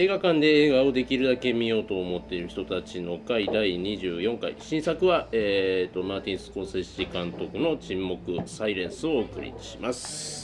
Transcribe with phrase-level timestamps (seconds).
[0.00, 4.56] 映画館で映画をできるだけ見ようと思っている人たちの会第24回。
[4.58, 10.42] 新作は、えーと、マーティン・スコセッシ監督の「沈黙サイレンス」をお送りします。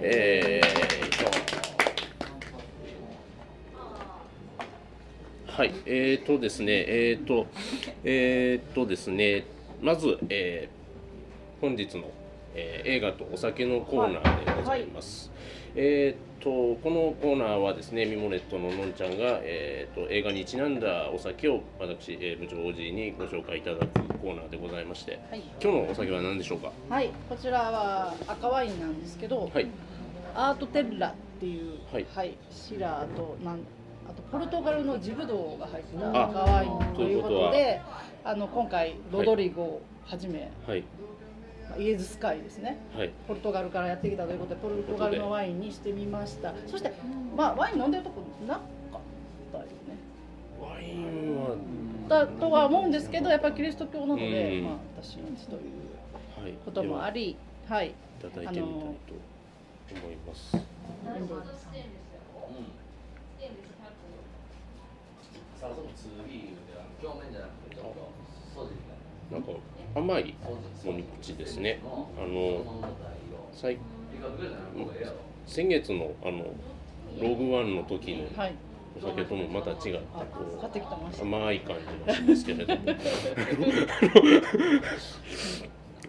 [0.00, 7.48] えー、はいえーとですねえーと
[8.04, 9.46] えーとですね
[9.82, 12.04] まず、えー、本日の、
[12.54, 15.28] えー、映画とお酒のコーナーでございます、
[15.74, 15.84] はい。
[15.84, 16.50] はい、えーと
[16.82, 26.72] このコーナーはですねミモレットののんちゃんが、えーと、映画にちなんだお酒を私、えー、部長おじいにご紹介いただくコーナーでございまして、はい、今日のお酒は何でしょうか？
[26.88, 27.10] はい。
[27.28, 29.68] こちらは赤ワインなんですけど、はい、
[30.34, 33.60] アートテッラっていう、はい、はい、シラーとなん
[34.08, 37.80] あとポルトガルのジブドが入った赤ワインということで
[38.24, 40.84] あの今回ロドリゴをはじめ、はい
[41.78, 46.52] イエズスカイですね、はい、ポルトガルからやってきたということでポルトガルのワインにしてみました。
[46.66, 46.92] そして
[47.36, 48.62] まあワイン飲んでるとこなかっ
[49.52, 49.70] たよね。
[50.60, 51.56] ワインは
[52.08, 57.36] だとは思うんですけどやっぱりキリスト教なので、まあ、私ということもあり
[57.68, 57.94] はい、い。
[58.20, 60.56] ただいてみたいと思います。
[69.30, 69.52] なんか
[69.94, 70.34] 甘い
[70.84, 71.80] 飲み口ですね。
[72.16, 72.64] あの
[73.52, 73.78] 最
[75.46, 76.46] 先月のあの
[77.20, 78.24] ローグワンの時の
[78.96, 79.82] お酒ともまた違った
[80.26, 80.60] こう
[81.22, 82.82] 甘い感じがしますけれども。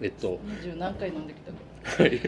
[0.02, 0.40] えっと。
[0.44, 1.58] 二十何回飲んできたか。
[2.04, 2.18] はい。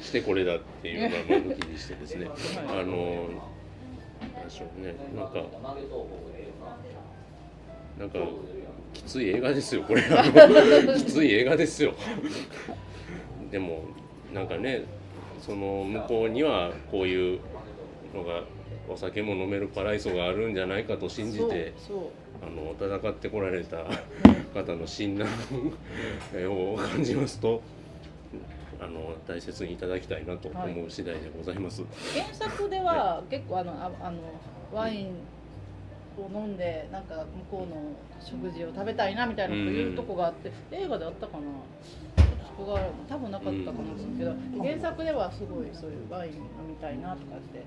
[0.00, 2.28] してこれだっていうのを武器にしてですね。
[2.68, 3.28] あの。
[4.34, 4.94] なんでしょうね。
[5.16, 5.42] なんか。
[7.98, 8.18] なんか
[8.94, 10.02] きつい映画ですよこれ。
[10.96, 11.92] きつい映画ですよ。
[13.50, 13.84] でも
[14.32, 14.84] なんかね
[15.40, 17.40] その向こうにはこういう
[18.14, 18.42] のが
[18.88, 21.74] お酒も飲めるパライソがあるんじゃないかと信じて
[22.42, 23.84] あの戦ってこられた
[24.54, 25.18] 方の信
[26.32, 27.62] 頼を感じますと
[28.80, 31.82] あの大切にいただきたいなと思う次第でございます。
[31.82, 34.18] はい、原作では、結構あのああの
[34.72, 35.14] ワイン
[36.22, 37.14] を飲んでなんか
[37.50, 41.44] 向こうの食事を食べたいなみたいなこと言うとこがあって、映画であったかな？
[42.46, 46.38] そこが多分なかったかもしれないけど、原作ではすごいそういうワイン飲
[46.68, 47.64] みたいなとかって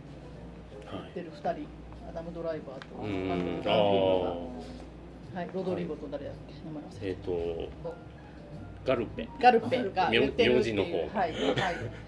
[0.92, 1.68] 言ってる2人、
[2.10, 6.54] アダム・ドライバーと監督が、はい、ロドリゴと誰だっけ？
[6.66, 7.70] 名前忘れえっ、と
[8.86, 9.28] ガルペ。
[9.42, 10.66] ガルペが言ってるはい
[11.14, 11.34] はい、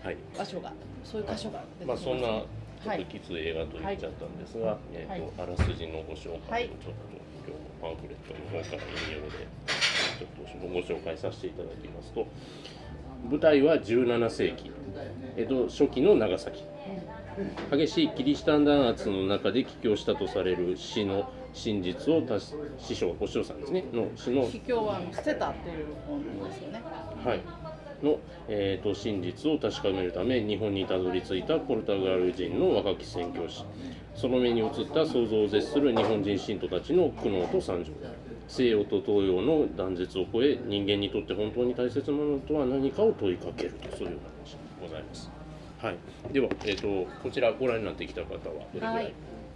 [0.06, 0.71] はい、 場所が
[1.03, 2.44] そういう箇所がまあそんな
[2.84, 9.47] ちょっときつい映画と言っちゃったんですが、はい、えーと、あらすじのご紹介をちょっと、今日のパンフレットの方から引用で
[10.19, 12.28] ちょっとご紹介させていただきますと
[13.29, 14.72] 舞台は17世紀。
[15.35, 16.63] 江戸初期の長崎。
[17.72, 24.47] 激しいキリシタン弾圧の中で帰郷したとされる死の真実をた師匠星野さんですねの死の。
[24.47, 26.81] 帰郷は捨てたっていう本ですよね。
[27.23, 27.59] はい
[28.04, 33.64] の、えーと、真実を確かめるため日本にたどり着いたポルトガル人の若き宣教師。
[34.16, 37.92] その目に映った想像を絶する日本人信徒たちの苦悩と惨状。
[38.48, 45.30] 西洋と東洋の断絶を超え人間にとって本当に大切なものとは何かを問いかけるとそういう話でございます。
[45.80, 45.98] はい、
[46.34, 49.14] では、えーと、こちらご覧になってきた方はどれぐらい、はい、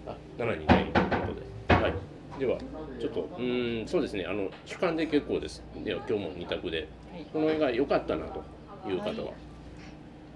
[0.07, 0.73] あ7人。
[0.75, 0.85] い。
[0.85, 1.27] るというこ
[1.67, 1.93] とで、はい、
[2.39, 2.57] では
[2.99, 4.25] ちょっとうんそうですね。
[4.25, 5.63] あの主観で結構です。
[5.83, 6.87] では今日も2択で
[7.31, 8.43] この映画良かったなと
[8.89, 9.33] いう方は、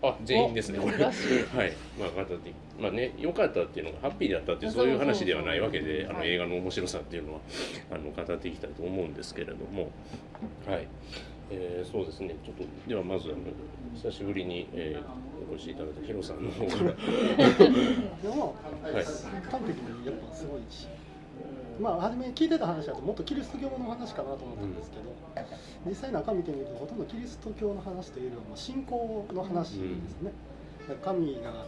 [0.04, 0.94] あ全員ですねこれ。
[0.98, 1.14] はい。
[2.00, 7.40] まあ方的まあね良かったっていうのがハッピーだったっていうそういう話ではないわけであの映画の面白さっていうのは
[7.92, 9.90] あの語っていきたいと思うんですけれども。
[10.68, 10.88] はい、
[11.50, 12.36] えー、そうですね。
[12.46, 13.38] ちょっとではまずあの
[13.96, 16.92] 久しぶりに、えー、お越しいただいたヒロさんの方から。
[18.22, 19.16] でも、はい、端
[19.66, 20.88] 的にやっぱすごいし
[21.80, 25.04] まあ初め聞いてた話だともっとキリスト教の話かなと思ったんですけど、
[25.86, 30.32] うん、実際中見てみるとほとんどキリスト教の話というよりは信仰の話ですね、
[30.90, 31.66] うん、神が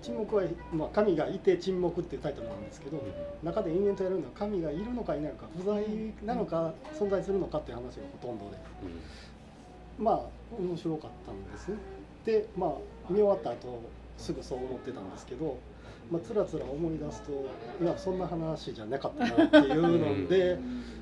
[0.00, 5.84] 沈黙は、まあ、神がいて沈黙っていうタイトルなんですけど、うん、中で延々とやるのは神がいるのかいないのか不在
[6.24, 8.58] なのか存在するのかっていう話がほとんどで、
[9.98, 10.20] まあ
[10.56, 11.76] 面白かったんですね。
[12.24, 12.70] でまあ
[13.10, 13.82] 見終わった後
[14.16, 15.58] すぐそう思ってたんですけど
[16.10, 17.32] まあ、つらつら思い出すと
[17.82, 20.58] いやそんな話じゃなかったなっていうので、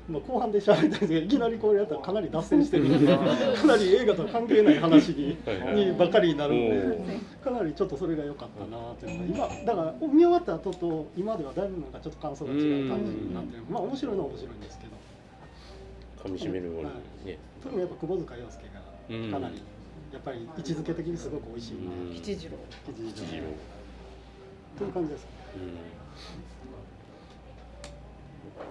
[0.09, 3.17] まあ、後半でしゃべりたいんですけどいきなりこれやったらかなり脱線してるか
[3.61, 5.37] かなり映画とは関係ない話に
[5.75, 13.63] にばかりになるんでかなりちょっとそれが良かったなっていうのが今だから見終わった後と今ではだいぶなんかちょっと感想が違う感じになってる。
[13.69, 14.97] まあ面白いのは面白いんですけど。
[16.17, 16.83] 噛みしめるように、
[17.25, 19.61] ね、特にやっぱ窪塚洋介がかなり
[20.11, 22.57] やっぱり位置づけ的にすごく美味しい吉次郎。
[22.87, 23.43] 吉次郎
[24.77, 25.25] という感じです。
[25.25, 25.31] か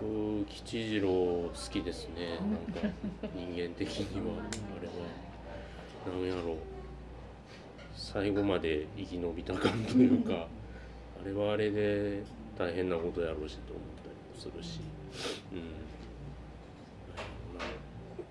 [0.03, 2.39] うん、僕吉次郎好きですね。
[2.41, 2.97] なんか
[3.35, 4.35] 人間的には。
[4.45, 6.17] あれは。
[6.17, 6.55] なんやろ。
[6.55, 6.57] う
[7.97, 10.47] 最後まで生き延びた感というか
[11.23, 12.23] あれはあれで
[12.57, 14.81] 大変なことやろうしと思ったりもするし、
[15.53, 15.57] う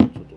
[0.06, 0.36] ん、ちょっと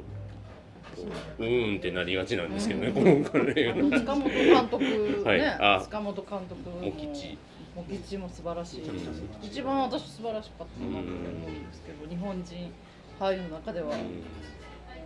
[1.39, 4.91] うーんってなりがちなんですけどね、この映画塚本監督ね、
[5.25, 5.47] はい。
[5.47, 5.81] あ。
[5.83, 6.71] 塚本監督。
[6.71, 7.39] のモキチ
[7.77, 8.99] モキチも素晴らしい、うん
[9.43, 12.73] 一番私素晴らしかったなって思うんですけど、日本人
[13.21, 13.87] 俳優の中では、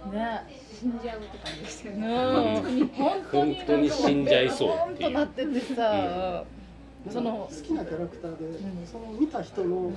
[0.07, 0.13] うん。
[0.13, 0.43] ね。
[0.81, 2.01] 死んじゃうって感じでしたようん。
[2.01, 2.91] ね。
[2.97, 6.45] 本当に本当に死んじゃいそう本当なっててさ、
[7.11, 8.87] その好きなキャラクターで、ん。
[8.87, 9.91] その見た人の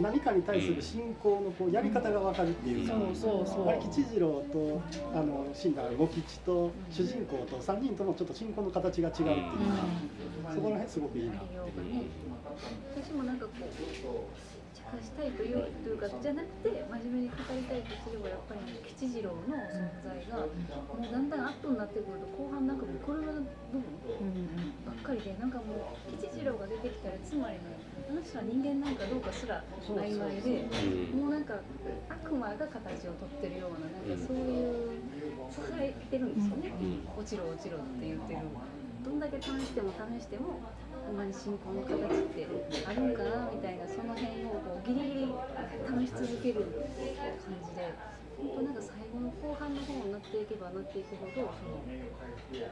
[0.00, 3.68] 何かに対する信仰のこうやり方が分かるっていうか、そうそうそう。
[3.68, 4.80] あれ吉次郎と
[5.14, 9.36] あの死んだ呉吉と主人公と3人ともちょっと信仰の形が違うっていうか、
[10.54, 12.02] そこら辺すごくいいなって内容がね
[12.96, 14.57] 私もなんかこう
[14.96, 23.32] したいというというかじゃなくて真面目に語りたいとすればやっぱり吉次郎の存在がもうだんだんアップになってくると後半なんかもうこれは
[23.70, 23.84] 部分
[24.86, 30.64] ばっかりでなんかもう吉次郎が出てきたらつまりもうあの人は人間なんかどうかすら曖昧で
[31.12, 31.60] うんもうなんか
[32.08, 34.98] 悪魔が形をとってるようななんかそういう
[35.52, 36.72] 支えてるんですよね、
[37.16, 38.40] 落ちろ落ちろって言ってる。
[39.04, 40.60] どんだけ試しても試しても
[41.08, 42.44] ほんまに信仰の形って
[42.84, 46.68] あるんかなみたいなその辺をこうギリギリ試し続ける
[47.48, 47.96] 感じで
[48.36, 51.80] 本当なんか最後の後半の方になっていけばなっていくほどその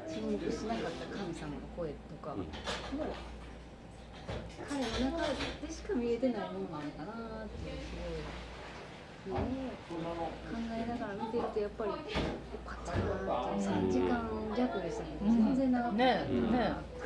[0.04, 2.44] 沈黙しなかった神様の声とかも
[4.68, 7.80] 彼の中でしか見えてないものなのかなっていう
[9.24, 9.40] すごい
[10.04, 11.96] のを考えながら見てるとやっぱりよ
[12.68, 16.96] かったなって3時間弱でしたけど全然長くないねね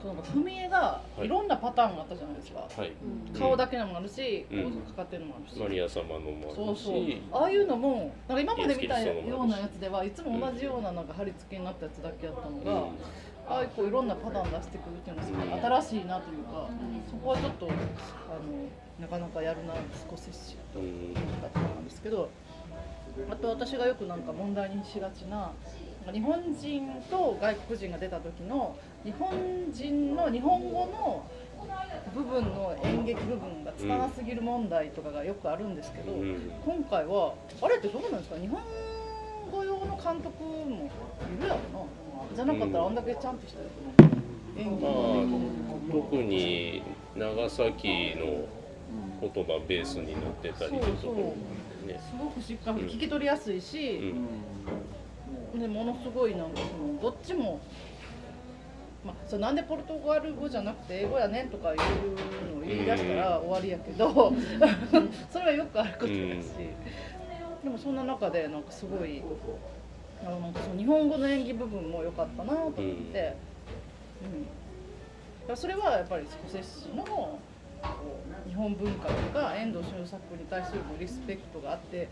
[0.00, 1.26] そうなんか踏み絵がい。
[1.26, 2.92] ろんなパターンがあったじゃないですか、はい。
[3.36, 4.72] 顔だけのもあるし、うん。
[4.72, 7.04] かかってるのもあるし、マリア様のもあるそうそう。
[7.04, 12.88] しああいうのもなんか今まで見たようなやつではいつも同じようななんか貼り付けになったやつだけやったのが、うん。
[13.48, 16.70] ああいうこういろんなパターン出してくるっていうのはすごい新しいなというか、
[17.10, 17.74] そこはちょっとあの
[19.00, 19.74] なかなかやるな
[20.08, 22.30] 少ししうんだったんですけど
[23.30, 25.52] あと私がよくなんか問題にしがちな
[26.12, 29.30] 日本人と外国人が出た時の日本
[29.72, 31.26] 人の日本語の
[32.14, 36.50] 部分の演劇部分が拙すぎる問題とかがよくあるんですけど、うん。
[36.64, 38.38] 今回はあれってどうなんですか？
[38.38, 38.62] 日本
[39.50, 40.90] 語用の監督も
[41.38, 41.86] いるやろな。
[42.34, 43.60] じゃなかったらあんだけちゃんとした
[44.60, 46.82] 演技まあができる特に
[47.16, 48.46] 長崎の
[49.20, 50.86] 言葉ベースになってたりとか
[51.86, 52.00] ね。
[52.00, 54.14] すごくしっかり聞き取りやすいし、
[55.54, 57.60] でものすごいなんかそのどっちも、
[59.04, 61.84] まあ、それなんでポルトガル語じゃなくて英語やねんとかいうの
[62.58, 64.32] を言い出したら終わりやけど
[65.32, 66.14] それはよくあることだし、
[67.64, 69.22] でもそんな中でなんかすごい
[70.24, 73.12] あのなんかその日本語の演技部分も良かったなと思って、うん。
[73.12, 73.34] だか
[75.48, 77.38] らそれはやっぱりスコセッシの
[78.46, 82.08] 日本文化とか遠藤周作に対するリスペクトがあって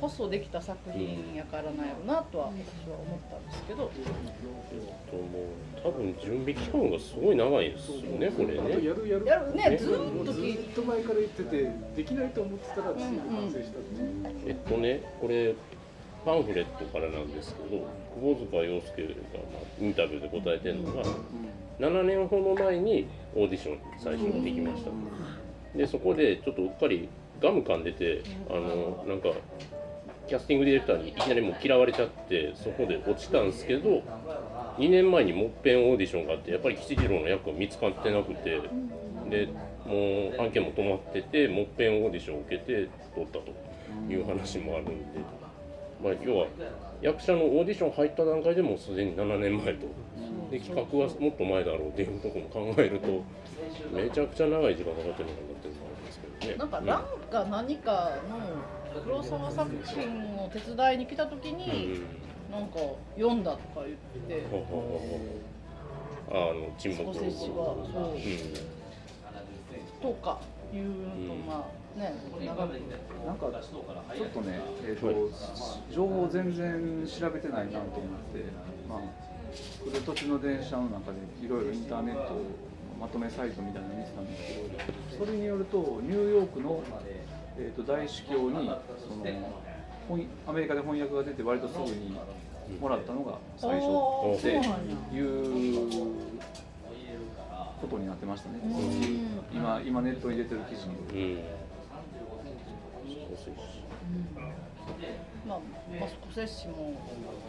[0.00, 9.26] こそできた作品やからなんやろなとは私は思ったんですけど、えっともう多分準備期間がすごい長いですよねこれあとねやるやる。
[9.26, 9.76] やるね。
[9.76, 15.54] ずっとずってと前から言っててできないと思ってたらついに完成したっていう、えっとねこれ
[16.24, 17.86] パンフレットからなんですけど
[18.20, 19.08] 窪塚洋介が、
[19.50, 21.02] まあ、インタビューで答えてるのが
[21.78, 24.90] 7年ほど前にオーディション最初にできました。
[25.76, 27.08] でそこでちょっとうっかり
[27.40, 29.28] ガム噛んでてあのなんか
[30.28, 34.02] キャスティングディレクターにいきなりもう嫌われちゃってそこで落ちたんですけど
[34.76, 38.60] 2年前にもっぺんオーディションがあってやっぱり吉次郎の役が見つかってなくて
[39.30, 39.48] で
[39.86, 43.44] もう案件も止まっててもっぺんオーディションを受けて取ったと
[44.12, 44.94] いう話もあるんで、
[46.02, 46.46] まあ、要は
[47.00, 49.86] 役者のオーディション入った段階でもうすでに7年前と
[50.50, 53.22] で企画はもっと前だろうっていうところも考えると
[53.92, 56.56] めちゃくちゃ長い時間かかってるのかなっていうのもあるんですけどね。
[56.58, 58.18] なんかランか何か
[58.94, 62.00] の黒沢作品を手伝いに来た時うんに、
[62.50, 62.78] なんか
[63.16, 64.48] 読んだとか言って。
[64.50, 66.50] ほうほうほうほう。
[66.50, 67.72] あの沈黙のスコセッシがそ
[68.10, 68.14] う。
[68.14, 68.78] うん
[70.00, 70.38] とか
[70.72, 72.14] いうのと、まあね
[72.46, 72.66] なんか
[73.60, 75.30] ちょっとね、えーと
[75.92, 77.90] 情報全然調べてないなと思っ
[78.32, 78.44] て、
[78.88, 79.00] まあ、
[79.52, 82.40] 来る途中の電車の中でいろいろインターネットの
[83.00, 84.42] まとめサイトみたいなの見てたんです
[85.08, 86.82] けどそれによるとニューヨークの、
[87.56, 88.70] えー、と大司教に
[89.08, 89.24] その
[90.08, 92.18] 翻アメリカで翻訳が出て割とすぐに
[92.80, 93.86] もらったのが最初
[94.38, 94.48] って
[95.14, 95.26] いう
[97.80, 98.70] ことになってましたね、うん。
[99.56, 101.34] 今今ネットに出てる記事に。
[101.34, 101.38] うん
[105.48, 105.58] まあ、
[105.98, 106.92] まあ、スコセッシも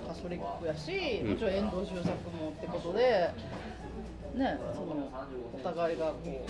[0.08, 1.30] カソリックやし、うん。
[1.32, 3.30] もちろん遠藤周作もってことで、
[4.36, 5.12] ね、その
[5.54, 6.50] お互いがこう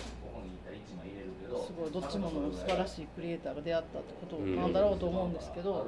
[1.66, 5.88] すごいどっちもの素晴らしいクリエイターが出会ったってことなんだろうと思うんですけど、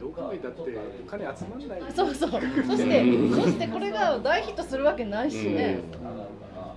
[0.00, 0.60] どう考えたって
[1.04, 1.92] お金集まんない。
[1.94, 2.40] そうそう、そし
[2.88, 5.80] て、そしてこれが大ヒットするわけないしね。
[5.92, 6.74] だからまあ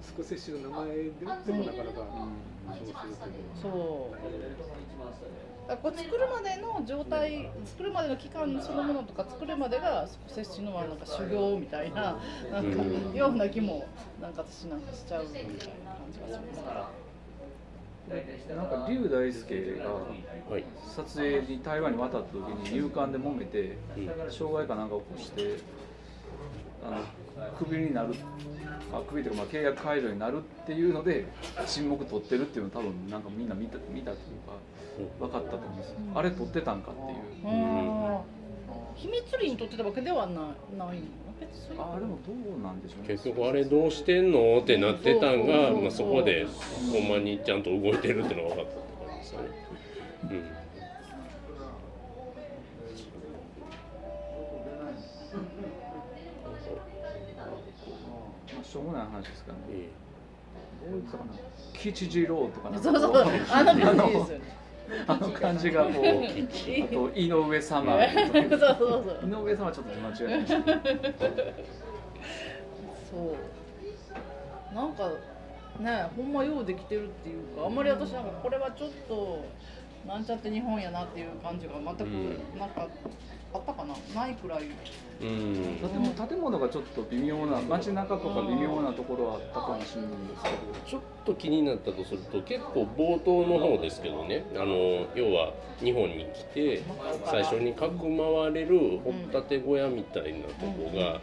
[0.00, 1.50] スコセッシの名前でもなか
[1.84, 2.06] なか
[3.60, 3.72] そう
[5.76, 12.18] こう作るまでの状態、作るまでの期間そのものとか作るまでがスコセッシのはなんか修行みたいな
[12.50, 13.86] なんかうんような気も
[14.20, 15.60] なんか私なんかしちゃうみたいな感
[16.10, 17.08] じがするんですけど。
[18.56, 19.84] なんか龍大輔が
[20.50, 20.64] はい
[20.96, 25.58] 撮影に台湾に渡った時に入管で揉めてうん障害かなんか起こして
[26.82, 27.04] あの
[27.56, 28.14] クビになる
[28.92, 31.26] あクビというかまあ契約解除になるっていうので
[31.66, 35.96] 沈黙取ってるっていうの多分なんかみんな見た見たっていうか分かったと思うんですよ。
[36.14, 37.18] あれ取ってたんかっていう。
[37.44, 38.38] あー
[38.96, 40.98] 秘密裏に取ってたわけではないない
[41.78, 43.08] ああでもどうなんでしょうね。
[43.08, 44.58] 結局あれどうしてんの？
[44.60, 46.46] ってなってたんがまあそこで
[46.92, 49.48] ほんまにちゃんと動いてるっていうのが分かったって感じですよね。
[50.24, 50.57] うん
[58.68, 59.62] しょうもない話ですからね。
[59.74, 61.24] えどう言っかな。
[61.72, 63.32] 吉次郎とかなんかそうそうこそう。
[63.50, 64.58] あの感じですよね。
[65.06, 67.98] あの感じがこうあと井上様。
[67.98, 70.58] そうそうそう井上様はちょっと間違えました。
[70.58, 70.82] ね
[73.10, 73.34] そ
[74.72, 74.74] う。
[74.74, 75.10] なんか
[75.80, 79.44] ねほんまようできてるっていうかあんまり私なんかこれはちょっと
[80.06, 82.58] なんちゃって日本やなっていう感じが全くうん。
[82.58, 82.86] なんか
[83.54, 84.20] あったかな？
[84.20, 84.64] ないくらい。
[85.20, 85.30] えう
[85.86, 85.88] ん。
[85.88, 90.56] 建物建物がちょっと微妙な街中とか微妙なところはあったかもしれないんですけど。
[90.86, 94.44] ちょっと気になったとすると結構冒頭の方ですけどね。
[94.54, 96.82] あの要は日本に来て
[97.24, 101.20] 最初にかく回れる掘ったて小屋みたいなとこが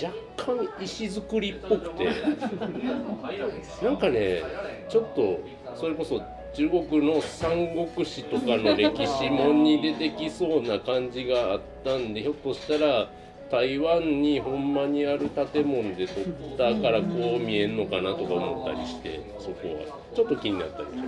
[0.00, 2.08] 若干石造りっぽくて。
[3.82, 4.42] なんかね
[4.88, 5.40] ちょっと
[5.76, 6.20] それこそ
[6.52, 13.08] 中国の三国志とかの歴史本に出てきそうな感じがあったんでひょっとしたら
[13.50, 16.24] 台湾にほんまにある建物で撮っ
[16.56, 21.02] たからこう見えんのかなとか思ったりしてそこはちょっと気になったりしま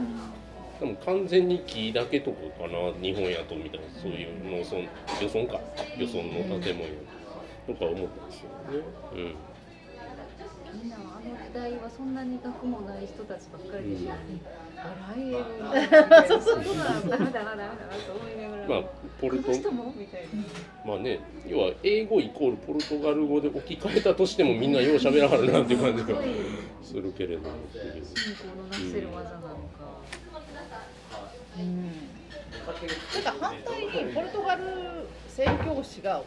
[0.79, 4.83] すでも完全に木だけとかかな日本やとみたいなそういう農村
[5.21, 5.61] 漁村か
[5.99, 6.89] 漁村の建物
[7.67, 8.85] とか思ったんですよね。
[9.15, 9.52] うん
[10.73, 14.21] みんなはあの時代はそんなに学もない人たちばっかりでしょ、笑
[15.19, 16.75] えるそうそうそう
[17.11, 18.83] ダメだなダメだなと思いながら、うん、まあ
[19.21, 19.45] ポルト。
[19.45, 20.23] この人もみたい。
[20.23, 20.29] な
[20.87, 26.19] まあね要は英語イコールポルトガル語で置き換えたとしてもみんなよう喋らはるなっていう感じが
[26.83, 27.49] するけれども。
[27.73, 27.83] 信
[28.35, 30.01] 仰のなせる技なのか、
[31.59, 31.85] うん。
[31.85, 31.95] なん。
[33.25, 34.65] か反対にポルトガル
[35.29, 36.23] 宣教師が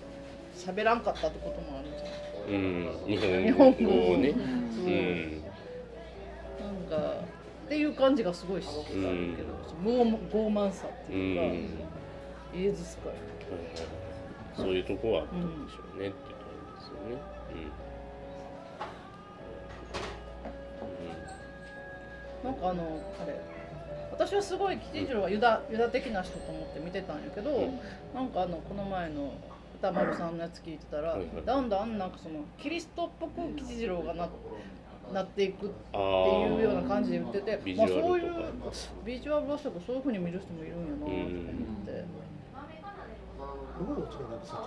[0.56, 2.12] 喋らんかったってこともあるんじゃない？
[2.48, 4.34] うん、日日本本語語をね。
[4.72, 5.42] そううん、
[6.62, 7.25] なんか
[7.66, 9.36] っていう感じがすごいしたけど、うん
[9.84, 11.60] 傲慢さってう、いうか、はいはい
[12.56, 13.12] イエズス会
[14.56, 17.22] そういうとこはあったんでしょうね、っていう感じですよね。
[22.46, 23.42] なんかあのあれ
[24.12, 27.80] 私はすごい吉次郎はユダユダ的な人と思って見てたんやけど、うん
[28.14, 29.34] なんかあのこの前の
[29.75, 31.27] 歌丸さんのやつ聞いてたら、はいはい。
[31.46, 34.29] だんだんなんかそのキリストっぽく吉次郎がな
[35.13, 36.01] なっていくってあい
[36.58, 38.08] うような感じで言っててビジュアルとか。
[38.08, 38.34] そういう
[39.05, 41.27] ビジュアルはそうかそういうふうに見る人もいるんやなとか思っ
[41.86, 42.05] て、
[43.79, 44.60] 僕の一番なんかそっ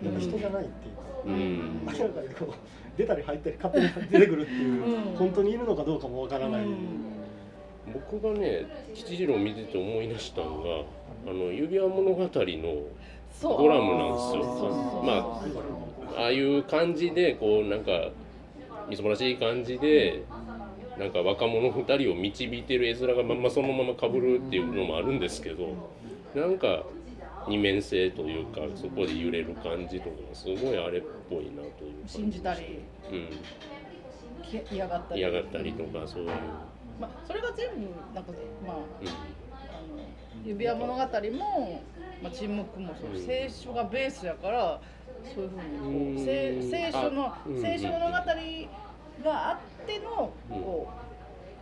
[0.00, 0.88] ちなんか人じゃないって。
[0.88, 1.86] いうか、うん。
[1.86, 5.16] 明らかにこう出たり入ったり勝手に出てくるっていう、うん。
[5.16, 6.76] 本当にいるのかどうかもわからない、うん。
[7.92, 12.28] 僕がね吉次郎を見てて思い出したのがあの指輪物語の
[13.40, 13.56] そう。
[13.56, 15.02] コラムなんですよ。
[15.04, 15.40] ま
[16.16, 18.08] あああいう感じでこうなんか
[18.88, 20.24] みそぼらしい感じで
[20.98, 25.68] なんか若者2人を導いてる絵面がまんまそのままかぶるっていうのもあるんですけど
[26.34, 26.84] なんか
[27.48, 32.80] 二面性というかそこで揺れる感じとかがすごいあれっぽいなという感じ信じたり
[33.12, 33.28] うん、
[34.42, 35.20] き嫌がったり。
[35.20, 36.30] 嫌がったりとかそういう、
[37.00, 37.74] まあ、それが全部
[38.14, 38.32] なんか
[38.66, 39.64] まあうあ
[39.94, 40.02] の
[40.44, 41.82] 指輪物語も、
[42.22, 44.80] まあ、沈黙もそううん聖書がベースやから
[45.34, 46.70] そういうふうにこう聖うん。
[46.70, 50.88] 聖書の聖書物語があってのこ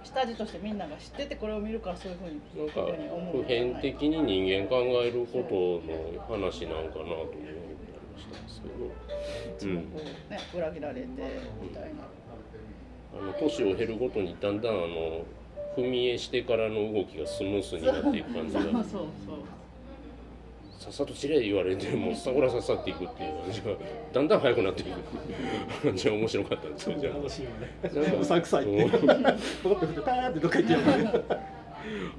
[0.03, 5.55] う下地としてみんなが知っててこれを見るからそういうふうになんかふうに思う普遍的に人間考えること
[5.91, 7.45] の話なんかなと思ったり
[8.21, 9.77] したんですけど、うん。
[9.77, 11.09] ね裏切られて
[11.63, 11.89] みたいな。
[13.17, 15.25] あの年を経るごとにだんだんあの
[15.77, 18.63] 踏み絵してからの動きがスムースになっていく感じが。
[18.63, 19.11] そうそうそう
[20.85, 23.71] さっさと散れ言われてもうさこらさっさっていくっていう感じが
[24.13, 24.91] だんだん速くなっていく
[25.83, 31.25] 感じが面白かったんですよじゃあのシーンはねうさんくさいってパーってどっか行ってやるね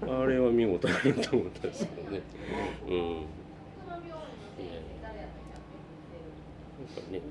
[0.02, 2.22] あれは見事だなと思ったんですけどね
[2.88, 2.96] うん
[3.88, 4.08] なんか
[7.12, 7.22] ね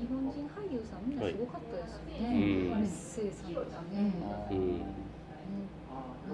[0.00, 2.74] 日本人俳優さんみんなすごかったですよはいね。
[2.74, 4.12] うん一世さんとかね。
[4.50, 4.82] うん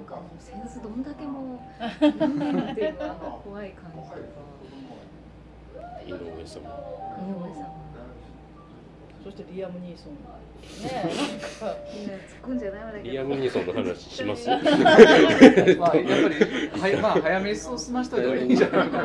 [0.08, 1.58] かもうセンスどんだけもう
[2.00, 2.94] 人間っていう
[3.44, 4.18] 怖い感じとか。
[6.06, 6.68] 井上さんも
[7.20, 7.88] 井上さんも
[9.24, 10.20] そしてリアム・ニーソンね
[10.92, 13.04] なんかみんな突っ込んじゃダメだけど。
[13.12, 14.48] リアム・ニーソンの話します？
[14.48, 16.20] まあ、やっ
[16.80, 19.04] ぱりはまあ早めに済ました方がいいんじゃないか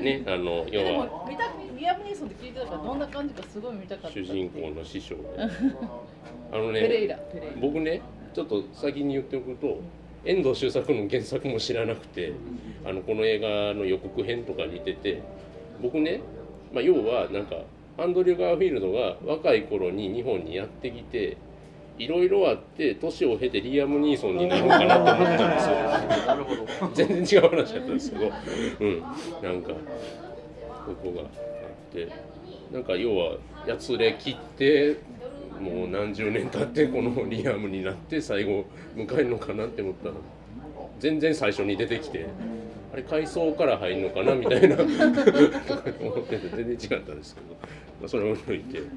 [0.00, 1.44] ねあの要ではも見た
[1.78, 5.22] リアム・ニーソンって聞いてたからどんな感じかすごい見たかった主人公の師匠で。
[6.52, 7.16] あのね
[7.60, 8.00] 僕ね
[8.34, 9.78] ちょっと先に言っておくと
[10.24, 12.32] 遠藤周作の原作も知らなくて
[12.84, 15.22] あのこの映画の予告編とか見てて
[15.82, 16.20] 僕ね、
[16.72, 17.56] まあ、要はなんか
[17.98, 21.36] アンドリュー・ガーフィールドが若い頃に日本にやってきて
[21.98, 25.74] いろいろあって年を経てリアム・ニーソンになるのかなと思ったんですよ。
[26.26, 26.66] なるほど。
[26.94, 28.32] 全然違う話だったんですけど、
[28.80, 29.00] うん、
[29.42, 29.72] なんか
[30.86, 31.28] ここがあっ
[31.92, 32.08] て
[32.72, 33.36] なんか要は
[33.66, 34.96] やつれ切って
[35.60, 38.64] もう何十年経ってこのリアムになって最後
[38.96, 40.14] 迎えるのかなって思ったら
[40.98, 42.26] 全然最初に出てきて
[42.92, 44.90] あれ階層から入るのかなみたいなとか
[46.00, 47.46] 思ってて全然違ったんですけど、
[48.00, 48.88] まあ、それを置いてなん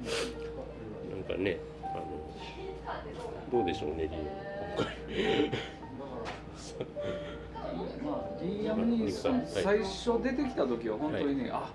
[1.27, 2.03] かねあの
[3.51, 4.25] どうでしょうねリアム。
[4.75, 4.95] 今回。
[8.03, 9.47] まあ、リアム・ニーソン、はい。
[9.47, 11.69] 最初出てきた時は本当にね、あ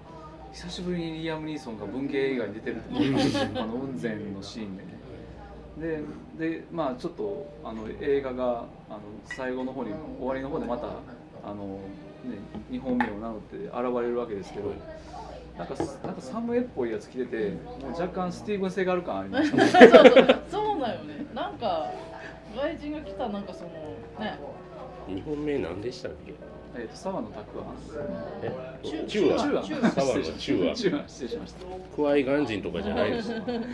[0.59, 2.89] 久しぶりにリアム・ニーソンが文芸映画に出てると。
[2.91, 4.99] 思ってあの雲仙のシーンでね。
[6.37, 10.89] ででまあちょっとあの映画があの最後の方に終わりの方でまた
[11.45, 11.79] あの、
[12.25, 12.39] ね、
[12.73, 14.73] 日本名を名乗って現れるわけですけど
[15.57, 19.69] なんかなんかサムエっぽいやつ着ててもう若干スティーブン・セガール感ありましたね。
[19.69, 20.03] そうそう
[20.51, 20.81] そう。
[20.81, 21.25] だよね。
[21.35, 21.89] なんか
[22.57, 23.71] 外人が来たなんかその
[24.19, 24.37] ね。
[25.07, 26.35] 日本名何でしたっけ？
[26.77, 27.45] えっと沢野拓
[28.43, 28.53] え
[28.83, 29.43] 中中和。
[29.43, 30.75] 庵中沢庵の中和。
[30.75, 31.59] 中庵失礼しました。
[31.95, 33.65] クワイガン人とかじゃないです本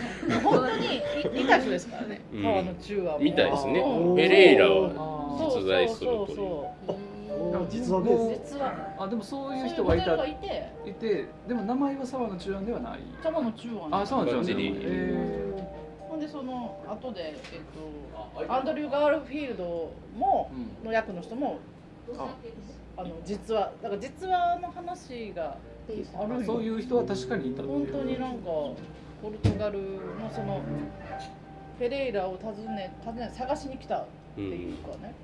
[0.52, 2.20] 当にいいた人ですからね。
[2.32, 2.42] うん。
[2.42, 3.18] 川の中和も。
[3.18, 3.80] みたいですね。
[3.80, 6.36] うんペレイラは実在するそうという。
[6.36, 7.04] そう
[7.70, 10.26] 実話ベース実はあでもそういう人がいた。
[10.26, 10.72] いて。
[10.86, 13.00] いてでも名前は沢野中庵ではない。
[13.22, 15.44] 川の中和あ沢野中庵でバッチリえ
[16.08, 19.64] ほんでその後で、えっと、アンドリュー・ガールフィールド
[20.16, 21.58] もーうんの役の人も
[22.96, 25.56] ああの実話だから実話の話が
[26.16, 30.60] あるそういう人は確かにいた本当になんかポルトガルのその
[31.78, 35.14] ペレイラを訪ね訪ね探しに来たっていうかね、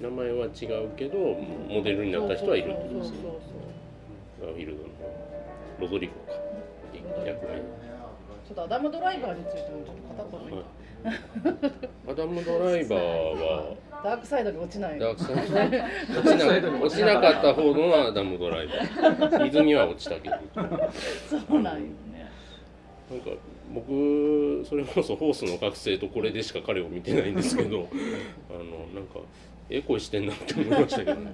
[0.00, 3.16] 名前は違うけどモデルになった人はいるってことですね。
[3.22, 4.88] そうそうガーフィールドの
[5.80, 6.46] ロドリゴか。
[8.46, 10.64] ちょっとアダムドライバーについてもちょっと片言
[12.08, 14.98] アダムドライバーはダークサイドに落ちない。
[14.98, 15.78] ダークサイド
[16.20, 19.46] 落ちな落ちなかった方のアダムドライバー。
[19.48, 20.36] 泉は落ちたけど。
[21.28, 22.30] そうなんよね。
[23.10, 23.30] なんか
[23.72, 27.88] 僕それこそホースの覚醒とこれでしか彼を見てないんですけど
[28.50, 28.60] あの
[28.94, 29.20] なんか
[29.70, 31.30] ええ声してんなって思いましたけどね。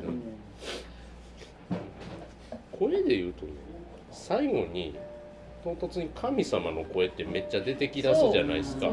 [2.79, 3.53] 声で言うとね
[4.11, 4.94] 最後に
[5.62, 8.88] 唐突に神様の声ってめっちゃ出てきだすじゃないですか。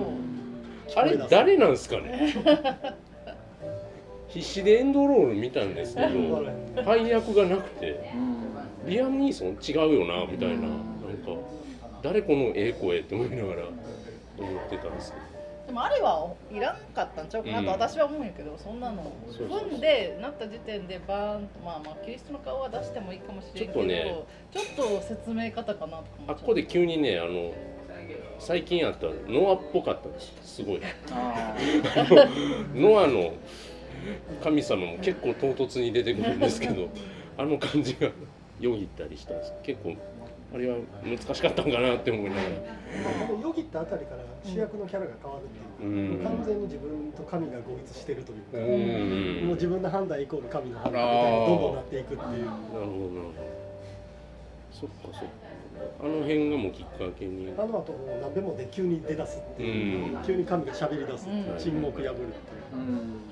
[0.95, 2.33] あれ誰なんですかね？
[4.29, 6.43] 必死でエンドロール見たんですけど
[6.85, 8.11] 配役がなくて
[8.85, 11.41] リアム・ニーソン違うよなみたいななんか
[12.01, 13.63] 誰このええ声って思いながら
[14.37, 15.29] 思ってたんですけど。
[15.67, 17.67] でもあれはいらんかったんちゃうかなとうん。
[17.69, 19.69] 私は思うんやけど、そんなのそうそうそう。
[19.69, 27.53] 踏んでなった時点でバーンとまあまあキリストの顔は出してもいいかもしれんけどちょっとねちょっと説明方かなとあっこで急にねあの
[28.39, 30.33] 最近あったノアっぽかったです。
[30.43, 30.81] すごい。
[31.11, 31.55] あ
[32.73, 33.33] ノアの
[34.43, 36.89] 神様も結構唐突に出てくるんですけど
[37.37, 38.09] あの感じが
[38.59, 39.53] よぎったりしたんです。
[39.63, 39.95] 結構
[40.53, 42.49] あれは難しかったんかなって思いながら。
[42.49, 46.23] まあこのヨギってあたりから主役のキャラが変わるっていううん。
[46.23, 49.47] 完全に自分と神が合一してるというか、うん。
[49.47, 52.19] もう自分の判断イコール神の判断みたいにどんどんなっていくっていう。
[52.19, 53.69] なるほどなるほど。
[54.71, 55.49] そっかそっか。
[56.01, 57.53] あの辺がもうきっかけに。
[57.55, 60.23] あの後もう何でもで急に出だすっていう、うん。
[60.23, 61.59] 急に神が喋り出すっていう、うん。
[61.59, 62.25] 沈黙破るっていう。
[62.73, 63.28] うん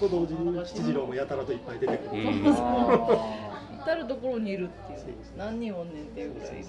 [0.00, 2.44] と同時に吉次郎もやたらといっぱい出てくる、うん。
[2.46, 4.98] あ至る所にいるっていう
[5.36, 5.92] 何人おん。
[5.92, 6.64] ねんっていうぐらいいる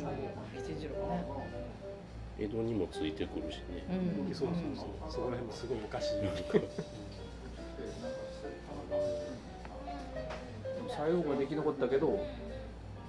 [0.56, 1.26] 吉次郎ね
[2.39, 3.86] 江戸にもついてくるしね
[4.28, 4.34] うん。
[4.34, 5.67] そうそうそうそこら辺もす。
[5.67, 6.15] ごいおかしい、
[10.95, 12.26] 最後が生き残ったけど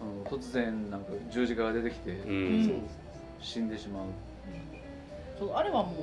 [0.01, 2.89] あの突然なんか十字架が出てきてうん
[3.41, 4.05] 死んでしまう、
[5.39, 5.95] そうあれはもう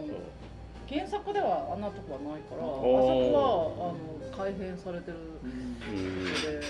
[0.90, 5.78] 原作ではあんなとこはないからあそーこはあの改編されてるうん。
[6.26, 6.62] ので、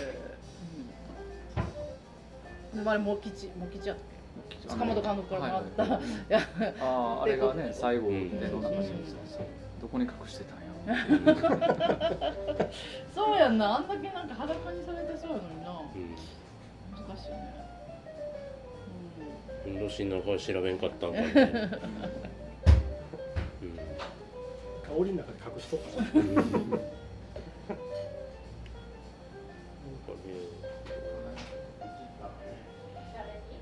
[2.75, 4.07] うん、であれモキチモキチやったっ
[4.49, 6.03] け塚本監督からもらった、はい
[6.33, 6.41] あ
[7.19, 8.97] ああれがね最後でうんどんな感じうん。
[9.81, 10.67] どこに隠してたんや
[13.13, 13.75] そうやんな。
[13.77, 15.71] あんだけなんか裸にされてそうやのにな。
[15.71, 16.15] うん
[17.07, 17.37] 難しいね、
[19.65, 21.71] 運動神なんかは調べんかったんかね
[24.87, 26.01] 香りの中で隠しとった。
[26.01, 26.47] なうんか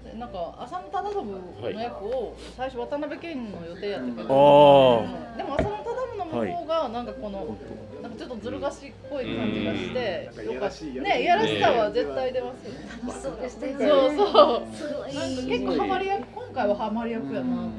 [0.06, 7.58] ねなんか浅野忠信の役を最初渡辺謙の予定やったけど、あうんでも浅野忠信の方がなんかこの、
[8.02, 10.54] なんかちょっとずる賢い感じがして、うん。
[10.54, 10.70] よか
[11.02, 12.72] ねいやらしさは絶対出ますよ。
[12.72, 12.80] ね。
[13.04, 13.88] 楽しそうでしたよね。
[13.88, 14.76] そうそう。
[14.76, 15.14] すごい。
[15.16, 17.48] なんか結構ハマり役今回はハマり役やな。
[17.48, 17.72] うん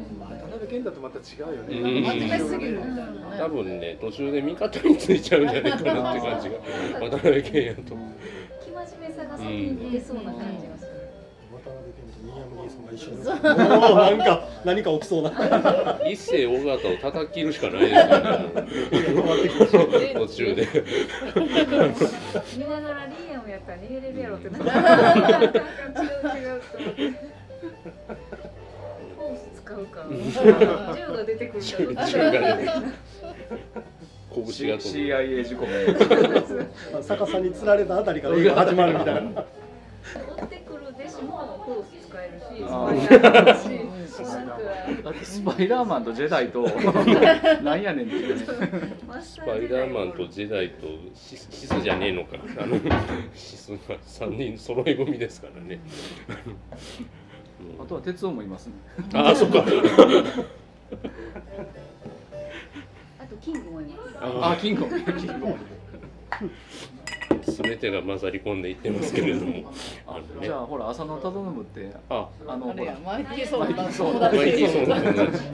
[0.66, 2.00] 渡辺謙だとまた違うようんね。
[2.02, 2.18] なん。
[2.18, 2.72] か真面目すぎる。
[2.78, 3.12] みたいなね。
[3.38, 6.56] 多分ね途中で味方についちゃうんじゃないかなって感じが。
[7.00, 7.82] 渡辺謙やと。
[7.84, 7.96] 生真
[9.00, 10.90] 面目さが先に出そうな感じがする。
[11.52, 13.24] 渡辺謙と新山ギーソンが一緒に。
[13.24, 13.34] な
[14.10, 15.30] んか何か起きそうな。
[16.10, 18.06] 一世尾形を叩き切るしかないですよ
[19.86, 20.14] ね。
[20.14, 20.66] 途中で。
[22.56, 24.64] 見ながらリーヤムやったら逃げれるやろってな 違う
[26.98, 30.94] 違うっォース使うか。
[30.96, 31.62] 銃が出てくる
[31.94, 32.70] か銃が出て
[34.34, 34.98] 拳が飛ぶ。
[34.98, 35.66] CIA 事故。
[37.08, 39.44] 逆さに釣られたあたりから 始まるみたいな。
[40.38, 42.46] 追ってくる弟子もフォース使えるし。
[42.56, 43.68] スパイダーマンだし。
[44.16, 44.56] なんか
[45.04, 46.62] だってスパイダーマンとジェダイと
[47.62, 48.44] なんやねんっていうね。
[49.20, 52.36] スパイダーマンとジェダイとシスシスじゃねえのか。
[52.58, 52.78] あの
[53.34, 55.80] シスが3人揃い踏みですからね
[57.80, 58.74] あとは鉄夫もいますね。
[59.14, 59.58] ああそっか。
[63.18, 64.18] あとキングもいます。
[64.20, 65.56] ああキングキングも。
[67.42, 69.72] 全てが混ざり込んでいってますけれども。
[70.06, 70.46] あのね。
[70.46, 71.90] じゃあほら浅野忠信って。
[72.08, 72.28] あ。
[72.46, 74.32] あのほらあれやマイティーソーダマイティーソー友ダ。
[74.32, 75.44] マイティーソー達の友達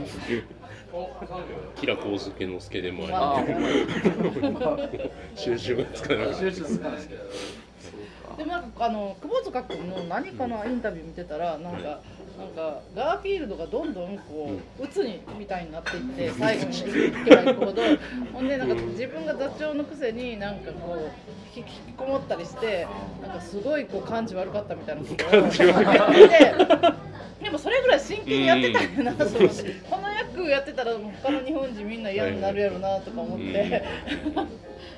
[1.77, 5.01] キラコウスケの助でもああり
[5.35, 7.23] 収集がつかなくて集中するんですけど
[8.37, 12.01] でもなんかあの久保塚君の何かのインタビュー見てたらなんか
[12.39, 17.83] なんかガーフィールドがどんどんこう鬱にみたいになっていって最後に行けば行くほど。
[18.33, 21.11] ほんでなんか自分が座長のくせになんかこう
[21.59, 22.87] 引きこもったりして
[23.21, 26.55] なんかすごいこう感じ悪かったみたいなことを感じ悪言ってて
[27.43, 33.85] でもそれぐらい真剣にやってたんやなと思ってこの役やってたら他の日本人みんな嫌になるやろなとか思って。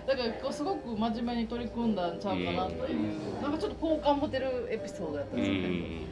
[0.06, 1.94] だからこうすごく真面目に取り組ん。
[1.94, 2.18] だん。
[2.18, 3.52] ちゃうかなという、なん。
[3.52, 5.42] かちょっと好感持てるエピソードやったうん。
[5.42, 5.68] ですよね。
[5.68, 6.04] ん。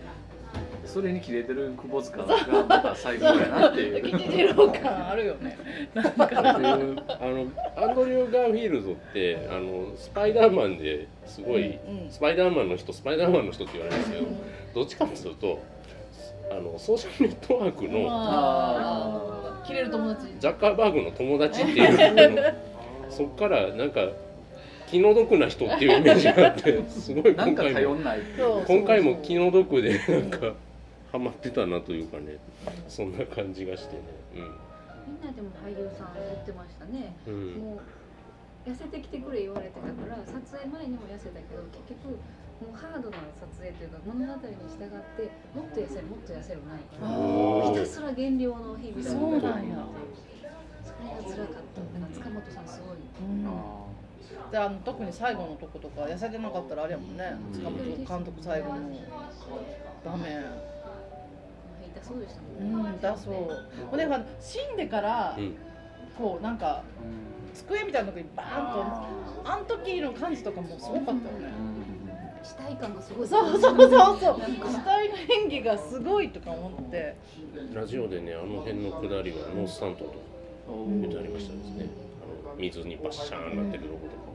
[0.85, 2.37] それに切れてる窪塚が
[2.69, 5.57] また最高やなっていう感あるよね。
[5.95, 6.13] なん。
[6.13, 12.05] かっていうあのアンドリュー・ガーフィールドってあのスパイダーマンですごい、うん。
[12.05, 12.11] うん。
[12.11, 14.11] スパイダーマンの人スパイダーマンの人って言われるん。
[14.11, 14.27] ですけど
[14.75, 15.59] どっちかっていうと
[16.51, 20.27] あのソーシャルネットワークのああ、切れる友達。
[20.39, 22.43] ザッカーバーグの友達っていうの
[23.13, 24.09] そっからなんか
[24.91, 27.97] 気の毒な人っていうイメージがあって すごいなんか今回も
[28.67, 30.55] 今回も気の毒でなんか
[31.11, 32.39] ハマってたなというかね
[32.89, 34.03] そんな感じがしてね。
[34.35, 37.15] みんなでも俳優さん言ってましたね。
[37.27, 37.79] うん、うんもう
[38.65, 42.15] 痩せてきてくれ言われてたから撮影前にも痩せたけど結局
[42.63, 49.83] もうハードな撮影というか物語に従ってもっと痩せるもっと痩せるないひたすら減量の日々だそうなんや。
[51.27, 51.81] それが辛かった。
[51.81, 52.97] だから塚本さんすごい。
[52.97, 53.47] うん。
[53.47, 53.51] あ
[54.51, 57.35] であの特に最後のとことか痩せてなかったらあれやもんね。
[57.53, 58.75] 塚本監督最後の
[60.05, 60.45] ダメ。
[61.95, 62.91] 痛そうでしたもんね。
[62.91, 63.67] うん、だそう。
[64.41, 65.57] 死んでからうん。
[66.17, 66.83] こうなんか
[67.55, 71.53] 机みたいなとこにバーンとあん時の感じとかもすごかったよね。
[72.43, 77.17] 死体感がすごいそうそうそうそう死体の演技がすごいとか思って
[77.73, 80.15] ラジオでねあの辺のくだりはノースタントと
[81.01, 81.87] 言ってありましたですね
[82.23, 84.33] あの水にバッシャーンなってるとことか。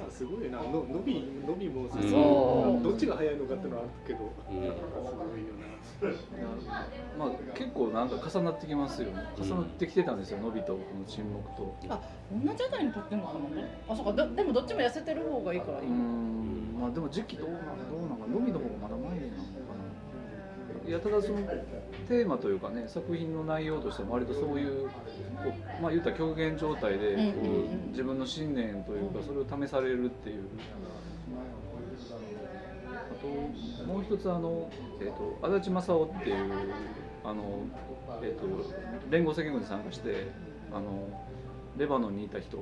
[0.00, 0.58] さすごいな。
[0.58, 2.82] の伸び伸びもさ、うんそう。
[2.82, 4.60] どっちが早いのかっていうのはあるけど、うん。
[4.66, 5.68] なんかすごいよな。
[7.18, 9.22] まあ結構なんか重なってきますよね。
[9.36, 11.76] 重なってきてたんですよ伸びとこの沈黙と。
[11.88, 12.00] あ
[12.32, 13.40] 同じあたりに撮ってんのかな。
[13.88, 15.80] あそうかででもどっちも痩せてる方がいいから。
[15.80, 16.76] いい、うん。
[16.80, 17.60] まあでも時期どうなん
[17.90, 19.59] どうなんか伸びの方がまだ前なの
[20.88, 21.38] やただその
[22.08, 24.92] テーマというかね作品の内容としても割とそういうこ
[25.78, 30.44] うまあ言ったら極限状態でこう自分の信念というかそれを試されるっていう。
[32.92, 33.26] あと
[33.86, 34.68] もう一つあの、
[35.00, 36.52] えー、と足立正夫っていう
[37.24, 37.64] あの、
[38.22, 38.74] えー、と
[39.10, 40.28] 連合赤軍に参加して
[40.72, 41.08] あの
[41.76, 42.56] レバノンにいた人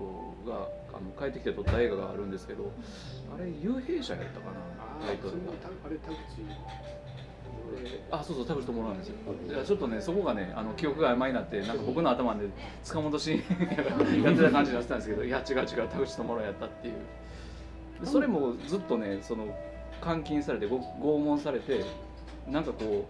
[0.46, 2.72] があの帰ってきて撮った映画があるんですけど
[3.35, 5.52] あれ幽閉者やったかなタイトルが。
[7.76, 7.92] あれ田口。
[7.92, 9.14] であそうそう田口智なんですよ
[9.48, 12.46] いやちょっとねそこがねあの記憶が曖昧になってなんか僕の頭で
[12.85, 13.42] 塚本慎や
[14.33, 16.94] ってた感じになってたんですけどいや違う違う田口智やったっていう
[18.07, 19.46] それもずっとねその
[20.04, 21.85] 監禁されて拷問されて
[22.48, 23.09] なんかこ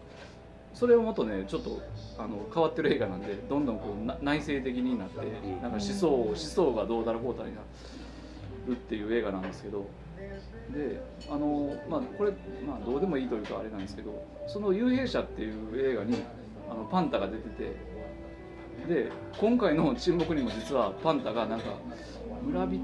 [0.75, 1.81] うそれをもとねちょっと
[2.19, 5.17] あの変わってる映画なんでどんどんこう内省的になって
[5.63, 7.61] なんか思想思想がどうだろうこうたにな
[8.67, 9.87] るっていう映画なんですけど
[11.31, 12.33] あのまあこれ、
[12.67, 15.55] まあ、どうでもいいというかあれなんですけどその「幽閉者」っていう
[15.93, 16.23] 映画に
[16.71, 17.73] あのパンタが出てて
[18.89, 21.67] で今回の「沈黙」にも実はパンタがなんか
[22.43, 22.81] 村人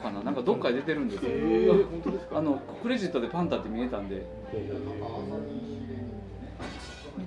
[0.00, 0.22] かな？
[0.22, 2.38] なんかどっかで出てるんですよ、えー。
[2.38, 4.24] あのクレジットでパンタって見えたんで。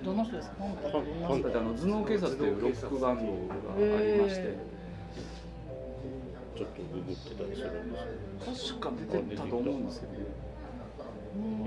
[0.04, 0.56] どの人ですか？
[0.60, 0.88] パンタ。
[0.88, 4.42] ってどんな人パンタってあの頭脳警察というロックバンドがありまして。
[4.42, 4.58] へ
[6.56, 8.00] ちょっとググってたりするんで
[8.56, 10.14] すよ確か出てたと思うんですけど。
[10.14, 10.20] ね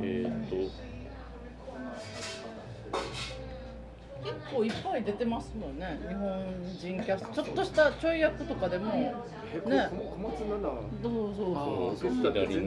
[0.03, 0.57] えーっと。
[4.25, 6.45] 結構いっぱい出てますもんね日本
[6.81, 7.43] 人キャスト。
[7.43, 9.15] ちょっとしたちょい役とかでもね。
[9.53, 9.79] 小松菜
[10.59, 10.77] 奈。
[11.03, 11.59] そうそうあ
[11.97, 12.11] そう。
[12.11, 12.61] 分かんなかったよ。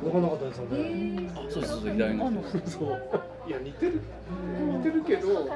[0.00, 2.70] 分かんなかったですようねあそうそうそう左の人。
[2.70, 2.88] そう。
[3.46, 4.00] いや似てる。
[4.78, 5.48] 似てるけど。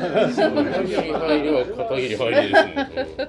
[0.82, 3.28] 桐入りは片桐入りですね。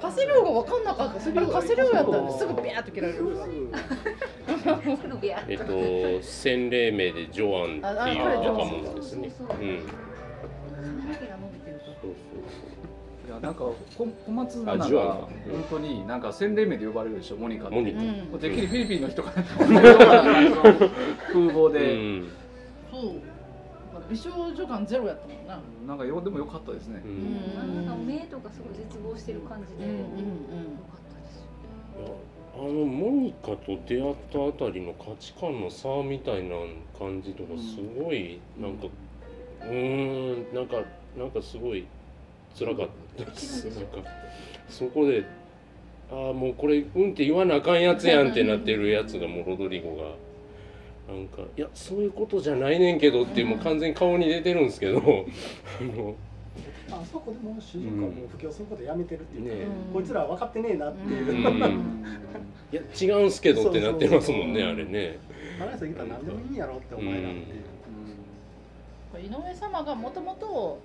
[0.00, 1.20] カス量が分かんなかったカ
[1.62, 3.18] セ量やったんですぐビャーって切られる
[5.48, 9.30] えっと洗礼名でジョアンっていう若者ですね。
[9.60, 9.86] うん。
[13.42, 15.28] なんかこ小松菜奈が本
[15.70, 17.74] 当になんか洗礼名で呼ばれるでしょモニカって。
[17.74, 18.00] モニカ。
[18.00, 20.06] うんもうてっきりフィリピンの人かなって思ったような
[21.28, 21.70] 風貌そう。
[21.70, 22.28] うで、ん。
[22.90, 23.12] そう
[24.08, 25.60] 美少女感ゼロやったもんな。
[25.86, 27.00] なんかよでも良かったですね。
[27.04, 27.14] う、うん。
[27.82, 27.86] ん。
[27.86, 31.36] なんか目とかすごい絶望してる感じでうんうん良かったです。
[31.38, 32.14] よいや
[32.56, 36.56] あのモニカと出会ったあたりの価値観の差みたいな
[36.98, 38.86] 感じとかすごいなんか
[39.62, 40.82] うーんなんか
[41.16, 41.86] なんかすごい
[42.58, 42.88] 辛かっ
[43.26, 44.10] たですなんか
[44.68, 45.24] そこで
[46.10, 50.02] ああもうこれうんって言わなあかんやつやんってなってるやつがもうロドリゴが
[51.12, 55.00] なんかいやそういうことじゃないねんけどってもう完全に顔に出てるんですけど あ
[55.84, 56.14] の
[56.90, 59.94] あそこでもう主人公はもう布教することやめてるっていうか、ねうん。
[59.94, 61.62] こいつらは分かってねえなっていう、うん。
[61.62, 61.68] あ
[62.72, 65.18] いや違うんすけどってなってますもんねあれね。
[65.58, 67.38] たら何でもいいんやろってお前らって
[69.18, 70.80] いう、井上様がもともと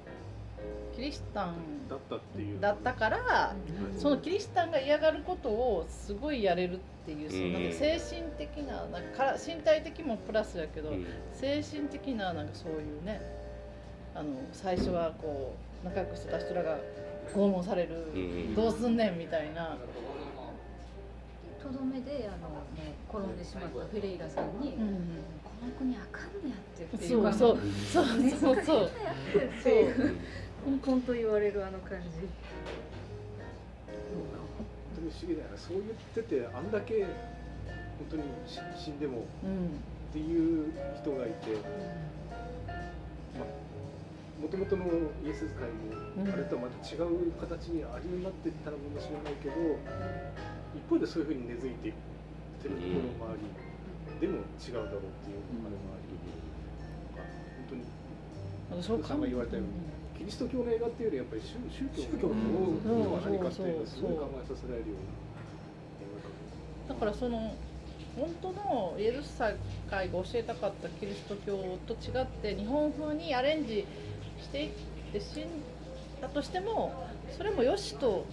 [0.96, 2.60] キリシタンだったっていう。
[2.60, 3.56] だったから
[3.98, 11.06] そのキリシタンが嫌がることをすごいやれるっていうその精神的ななんかから身体的もプラスやけど、うん。
[11.34, 13.22] 精神的ななんかそういうね
[14.16, 15.54] あの最初はこ
[15.84, 16.78] う仲良くしてた人らが
[17.34, 18.56] 拷問される、うん。
[18.56, 19.78] どうすんねんみたいな、
[21.62, 24.74] とどめであの、ね、転んでしまったフェレイラさんに、
[25.44, 27.58] この国あかんねやってっていかそう。
[27.58, 27.60] う
[27.92, 28.18] そうそう。
[28.22, 28.56] ねそう。
[28.64, 28.90] そう
[30.66, 32.10] やってっていうコンコンと言われるあの感じ。
[32.10, 32.26] 本
[34.96, 35.58] 当に不思議だよね。
[35.58, 37.14] そう言っててあんだけ本
[38.10, 39.68] 当にし死んでもうん。
[39.68, 39.70] っ
[40.12, 41.62] ていう人がいて。
[44.36, 44.84] もともとの
[45.24, 46.32] イエス会もうん。
[46.32, 49.56] あれとはまた違う形にありになっていったのかもしれないけど
[50.76, 51.94] 一方でそういうふうに根付いていっ
[52.60, 52.88] てるとこ
[53.22, 53.48] ろもあり、
[54.20, 56.12] でも違うだろうっていうあれもあり、
[57.16, 57.32] なんか
[57.64, 59.72] 本当にそう言われたように
[60.26, 61.54] キリスト教の映画っていうよりやっぱり宗
[61.94, 66.96] 宗教のうん何かっていうのをすごい考えさせられるような。
[66.96, 67.54] だだからその
[68.18, 69.52] 本当のイエルサ
[69.88, 73.86] 会が教えたかったキリスト教と違って日本風にアレンジ
[74.42, 74.70] していっ
[75.14, 75.46] て死ん
[76.20, 77.06] だとしても
[77.38, 78.26] それもよしと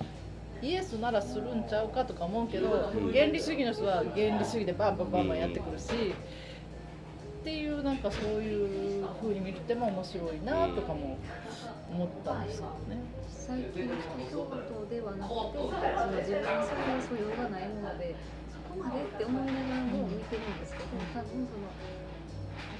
[0.62, 3.12] イエスならするんちゃうかとか思うけどうん。
[3.12, 6.14] 原理主義の人は原理主義でバンバンバンバンやってくるし
[7.42, 11.18] っていうなんかそういう風に見ても面白いなとかも
[11.92, 13.04] 思ったんですけどね。
[13.28, 18.16] 最近の一言ではなくてその自分にそういう素養がないもので
[18.48, 21.68] そこまでって思いながらも見てるんですけど多分その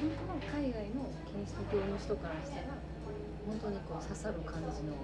[0.00, 2.78] 本当の海外のキリスト教の人からしたら
[3.44, 4.94] 本当にこう刺さる感じの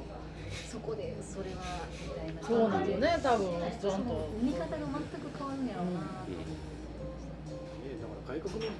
[0.49, 4.31] そこでそれはみたいなそうなんね、多分ちそゃんとの。
[4.41, 8.73] 見方が全く変わるんやろうなと思ってね、だから外国の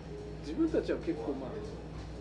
[0.47, 1.53] 自分たちは結構まあ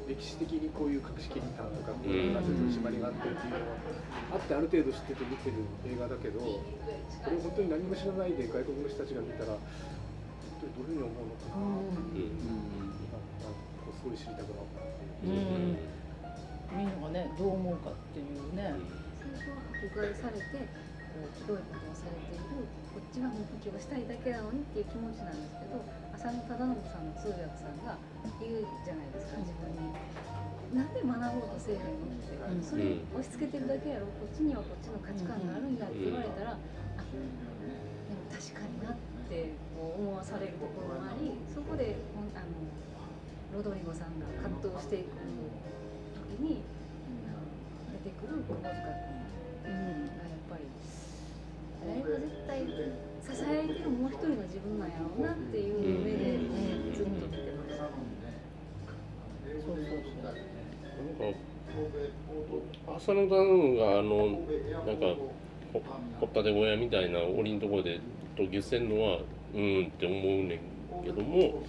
[0.08, 3.76] 歴史的にこういう隠し切りたとかこういう感じの取り締まりがあってっていうのは
[4.34, 6.64] あってある程度知ってて見てる映画だけどこ
[7.28, 9.60] れを本当に何も知らないで外国の人たちが見たら本
[10.64, 13.52] 当にどういうふうに思うのかなっていうなんか
[13.84, 15.36] こうすごい知りたくなったっていう。
[15.36, 15.98] うん。
[16.68, 18.76] みんながね、どう思うかっていうね。
[19.24, 20.68] 最初は迫害されて
[21.16, 25.84] こうひどいことをされているこっちはもう補給がしたいだけなのにっていう気持ちなんですけど
[26.18, 27.94] 浅野忠信さんの通訳さんが
[28.42, 29.94] 言うじゃないですか自分に。
[30.74, 36.60] なんで学ぼうとせえへんのって、うんそれ押し付けてるだけやろこっちにはこっちの価値観があるんだって言われたら、あ
[37.08, 39.00] でも確かになっ
[39.30, 41.96] てこう思わされるところもありそこで
[42.36, 42.68] あの
[43.56, 45.14] ロドリゴさんが葛藤していく
[46.36, 46.66] 時に
[47.30, 47.48] あの
[48.04, 50.12] 出てくる窪塚君うん。
[50.18, 50.66] がやっぱり
[51.88, 52.66] 誰か絶対
[53.34, 56.40] 支えてるもう一人の自分なんやろうなっていう目で
[56.94, 57.90] ずっと見てました。
[59.66, 60.24] そうそうそう。
[61.22, 61.38] なんか
[62.98, 64.40] 浅野頼むがあの
[64.86, 65.16] なんか
[66.20, 68.00] ほったて小屋みたいな檻のところで
[68.36, 69.20] 投球してんのは
[69.54, 71.64] うんって思うねんけども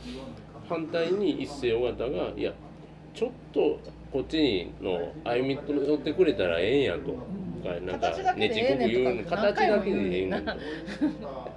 [0.69, 2.53] 反対に一世尾形がいや
[3.15, 3.81] ちょっと
[4.13, 7.17] こっちの歩み寄ってくれたらええんやと。
[7.63, 10.63] かなんか形だけねちこくでええねん言うの形だけでええねんと何回も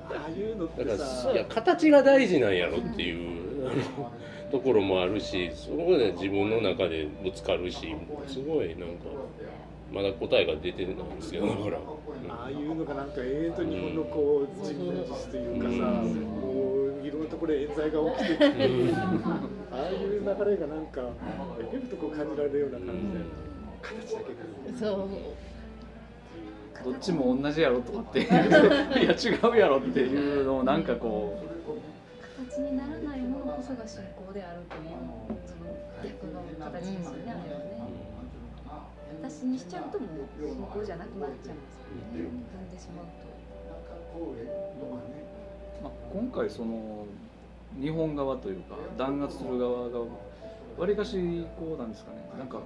[0.10, 3.42] ああいうのっだかてさらいや形が大事なんやろっていう
[4.52, 7.96] ところもあるしそこで自分の中でぶつかるし
[8.28, 9.06] すごいなんか
[9.92, 11.78] まだ答えが出てないんですけどだから、
[12.30, 16.16] ああいうのがなんか永遠と日本のこう自分自というかさ、うん。
[16.16, 16.52] も
[17.04, 18.50] ういろんなところで冤罪が起きてて、あ
[19.76, 21.02] あいう流れがなんか
[21.74, 23.26] エフとこう感じられるような感じで、
[23.82, 25.51] 形だけでそう。
[26.84, 28.28] どっちも同じやろとかっていう
[29.00, 31.38] いや違うやろっていうのをなんかこ
[32.52, 34.91] 形にならないものこそが信仰であるという
[35.46, 35.72] その
[36.04, 37.82] 逆の形ですよね、あれはね。
[39.22, 42.30] 私にしちゃうともう信仰じゃなくなっちゃうんですよね。
[42.56, 43.32] 踏んでしまうと。
[44.20, 47.06] う、まあ、今回その
[47.80, 50.00] 日本側というか弾圧する側が
[50.78, 52.60] わりかしこうなんですかねなんか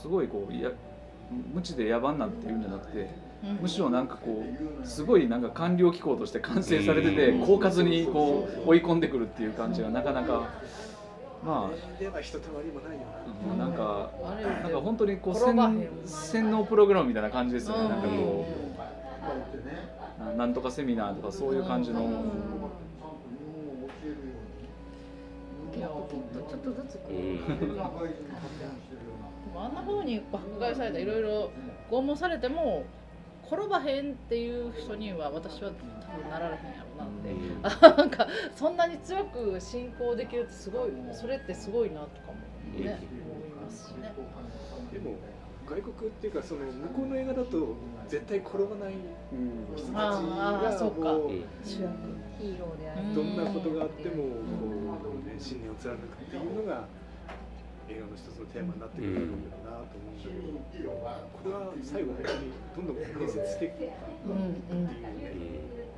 [0.00, 0.70] すごいこういや
[1.54, 3.10] 無知で野蛮なんていうんじゃなくて
[3.60, 4.44] むしろなんかこ
[4.82, 7.40] うすごいなんか官僚機構として完成されててうん。
[7.40, 10.50] 狡猾にこう追い込んでくるっていう感じがなかなか
[11.44, 13.52] まあではひとたまりもないよな。
[13.52, 14.10] うんなんか
[14.62, 17.88] なんか本当にこう洗脳プログラムみたいな感じですよね、うん。
[17.90, 20.24] なんかこう。
[20.24, 27.12] ななんとかセミナーとかそういう感じの、ちょっとずつこう、
[29.58, 31.50] もあんな風に迫害されたいろいろ
[31.90, 32.84] 拷問されても
[33.50, 42.34] 転ばへんっていう人には私は多分なられへんやろなって、あ なんかそんなに強く信仰できるってすごいそれってすごいなとかも
[42.78, 44.12] ね、思いますしね。
[44.92, 45.16] でも
[45.66, 47.74] 外国っていうかその向こうの映画だと
[48.06, 48.94] 絶対転ばない
[49.76, 51.00] 人たちあーあーそうか。
[51.00, 51.44] がもううん。
[51.64, 51.92] 主役
[52.38, 53.14] ヒーローである。
[53.14, 54.28] どんなことがあってもこ
[55.24, 56.86] う、ね、信念を貫くっていうのが
[57.88, 63.92] 映画の一つのテーマになってくるんだろうなと思うんだけど、これは最後本当にどんどん建設していくっていう
[64.28, 64.92] うんうんね、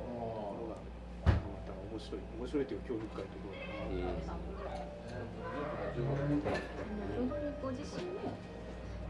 [0.07, 0.79] のが
[1.27, 1.35] ま
[1.67, 4.39] た面白い面白いというか興味深いところだな。
[5.91, 8.31] ロドリゴ自身も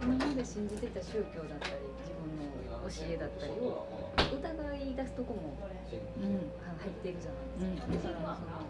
[0.01, 3.85] 今まで信じてた宗教だったり自分の教えだったりを
[4.17, 7.37] 疑い出すとこもうん入っているじゃな
[7.69, 8.09] いですか。
[8.09, 8.65] だからその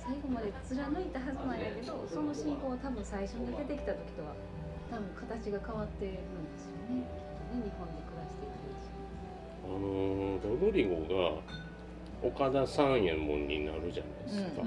[0.00, 4.32] 最後まで貫いたはずなんやけどその信仰は多分最初に出てきた時とは
[4.88, 6.20] 多分形が変わってるんで
[6.56, 7.52] すよねきっと。
[7.52, 8.88] ね日本で暮らしていくうち
[9.66, 11.42] あのロドリゴが
[12.22, 14.62] 岡田三右衛門になるじゃないですか、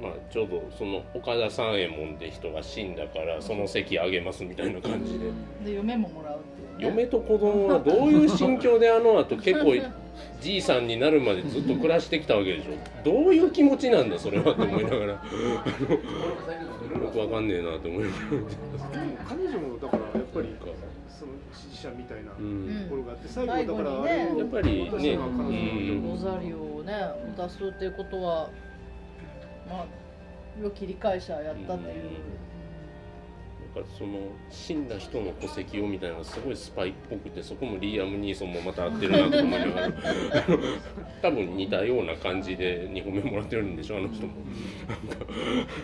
[0.00, 5.30] まあちょうどその岡田三右衛門って人が死んだからその席あげますみたいな感じで、
[5.64, 6.38] で嫁ももらうっ
[6.78, 9.74] ていう、ね、嫁と子供はどういう心境であの後結構
[10.40, 12.72] じいさんになるまでずっと暮らしてきたわけでしょ。
[13.04, 15.12] どういう気持ちなんだそれはと思いながら。
[15.14, 15.26] あ
[16.98, 18.14] のよくわかんねえなと思いなが
[19.28, 20.66] 彼女もだからやっぱりら
[21.08, 22.86] その支持者みたいなとうん。
[22.88, 25.16] ころがあって最後だからやっぱりね。
[25.16, 26.92] ロザリオをね
[27.36, 28.48] 出すっていうことは
[29.68, 29.86] まあ
[30.62, 32.04] 良き理解者やったっていう、
[33.74, 34.18] だかその
[34.50, 39.92] 死んだ人の戸籍をみたいなすごいスパイっぽくてそこもリーアム・ニーソンもまた合ってるなと思いながら
[41.20, 44.32] 多分似たような感じで2本目もらってるんでしょあの人も。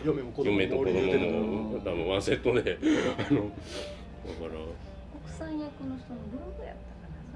[0.05, 0.93] 嫁も子供嫁と子供
[1.73, 1.81] も。
[1.81, 2.79] 多分ワンセットで。
[3.19, 4.61] あのだから
[5.15, 6.82] 奥さん役の人のブログやったかなそ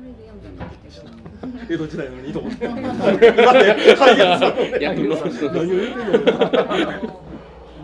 [0.03, 0.57] れで読ん。
[0.57, 1.15] だんですけど
[1.69, 2.69] 江戸時代のにと思って。
[2.69, 2.85] 待っ
[3.19, 3.33] て
[3.97, 7.23] 俳優さん役の人何を言ってんの？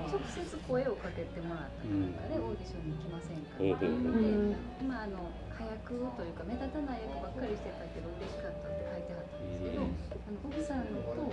[0.08, 1.92] 直接声をかけてもらった方
[2.28, 11.28] でオーディションに来ませんかほうほうほうで今あの早くというか目立たない役ばっかりしてたけど嬉しかったって書いてあったんですけど、あの奥さんとロ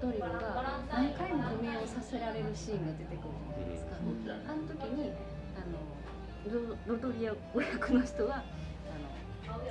[0.00, 3.96] ドリゴが何回も踏みをさせられるシーンが出てくるじゃないですか。
[4.48, 5.12] あの時に
[5.56, 5.80] あの
[6.52, 8.44] ロロドリゴ役の人は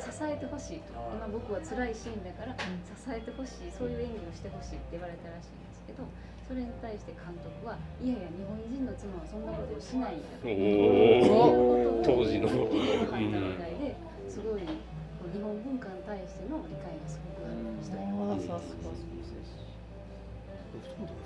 [0.02, 0.98] えてほしいと。
[1.14, 2.66] 今僕は辛いシーンだから支
[3.10, 6.04] えてほしいそういう演技をしてほしいって言われたらしいんですけど
[6.48, 10.48] それに対して監督はいやいや日本人の妻はそんなことをしないんだと。
[10.48, 12.50] おお当時の。
[12.50, 13.96] 書いたみたいで
[14.28, 18.10] すごいこう日本文化に対しての理解がすごくある人や。
[18.10, 18.90] ああさすが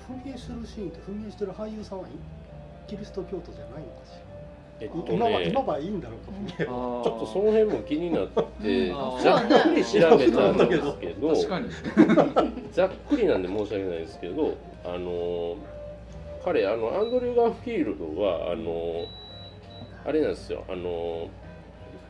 [0.05, 2.01] 噴煙してるシーンって噴煙してる俳優さん。
[2.01, 2.07] は
[2.87, 4.13] キリスト教徒じゃないのかし
[4.79, 9.23] えっ今はね今はいいんだろうかちょちょっとその辺も気になってうん。
[9.23, 11.69] ざっくり調べたんですけど確かに。
[12.73, 14.53] ざっくりなんで申し訳ないですけど
[14.83, 15.55] あの
[16.43, 19.05] 彼あのアンドリュー・ガーフィールドはあの
[20.05, 20.63] あれなんですよ。
[20.69, 21.29] あの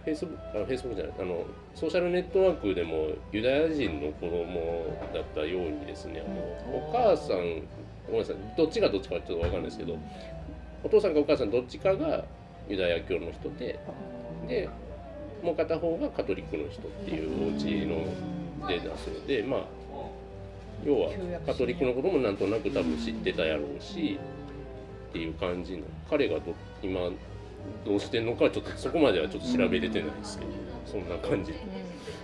[0.03, 1.43] フェイスブックあフェイスブックじゃないあの
[1.73, 6.29] ソーシャルネットワークでもユダヤ人の子供だったようにですねあ
[6.71, 7.61] のお母さん
[8.05, 9.97] ごめんなさいどっちがどっちかはちょっと分かんないですけど
[10.83, 12.23] お父さんかお母さんどっちかが
[12.69, 13.79] ユダヤ教の人で
[14.47, 14.69] で
[15.43, 19.61] もう片方がカトリックの人っていうお家のでだそうでまあ
[20.83, 21.09] 要は
[21.45, 24.19] カトリックのこともなんとなく多分知ってたやろうし
[25.09, 26.53] っていう感じの彼がど
[26.83, 27.09] 今
[27.85, 30.51] どうしてんのかはちょっとそこまではちょっと調べれてないですけど
[30.85, 31.59] そんな感じで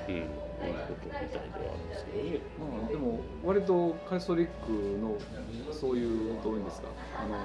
[0.10, 0.16] うん。
[0.16, 1.42] いうことみたいでは
[1.74, 2.24] あるんですけど。
[2.24, 4.72] ねまあでも割とカトリック
[5.02, 5.18] の
[5.74, 6.90] そういうどういうんですか？
[7.18, 7.38] あのま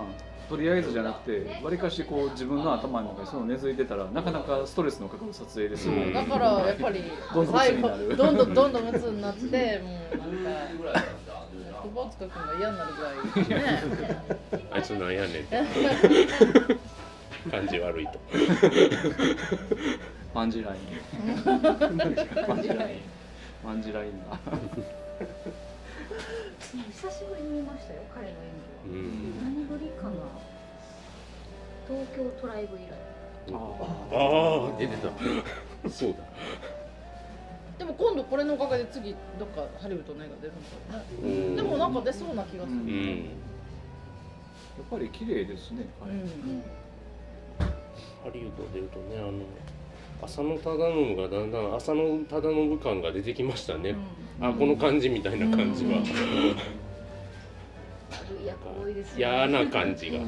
[0.00, 0.04] あ
[0.48, 6.12] とりあえずじゃなくてわりかしこう自分の頭の中にその根付いてたらなかなかストレスのかかる撮影ですうん。
[6.12, 7.02] だからやっぱり
[7.34, 10.58] どんどん最後どんどんどんどん鬱になってもうなん
[10.94, 11.04] か
[11.82, 13.82] 久保塚君が嫌になるぐらいね。
[14.72, 15.58] あいつなんやねんって
[17.50, 18.06] 感じ悪い。
[18.06, 18.18] と
[20.34, 20.78] パンジライン。
[22.46, 23.00] パンジライン。
[23.64, 24.38] パンジラインが
[27.08, 28.36] 久しぶりに見ましたよ彼の演
[28.84, 29.42] う技ん。
[29.42, 30.12] 何ぶりかな。
[31.88, 32.92] 東京トライブ以来。
[33.50, 33.56] あ
[34.74, 35.08] あ出てた。
[35.88, 36.18] そうだ。
[37.78, 41.46] でも今度これのおかげで次どっかハリウッドの映画出るんだろうね。
[41.48, 41.56] うん。
[41.56, 42.88] でもなんか出そうな気がする、うん。
[42.88, 43.16] うん
[44.78, 46.62] やっぱり綺麗ですね、はいうん。
[47.58, 49.32] ハリウッド出るとねあの
[50.22, 53.94] 浅野忠信がだんだん浅野忠信感が出てきましたね、
[54.40, 56.02] あこの感じみたいな感じは、
[59.16, 60.18] 嫌な感じが、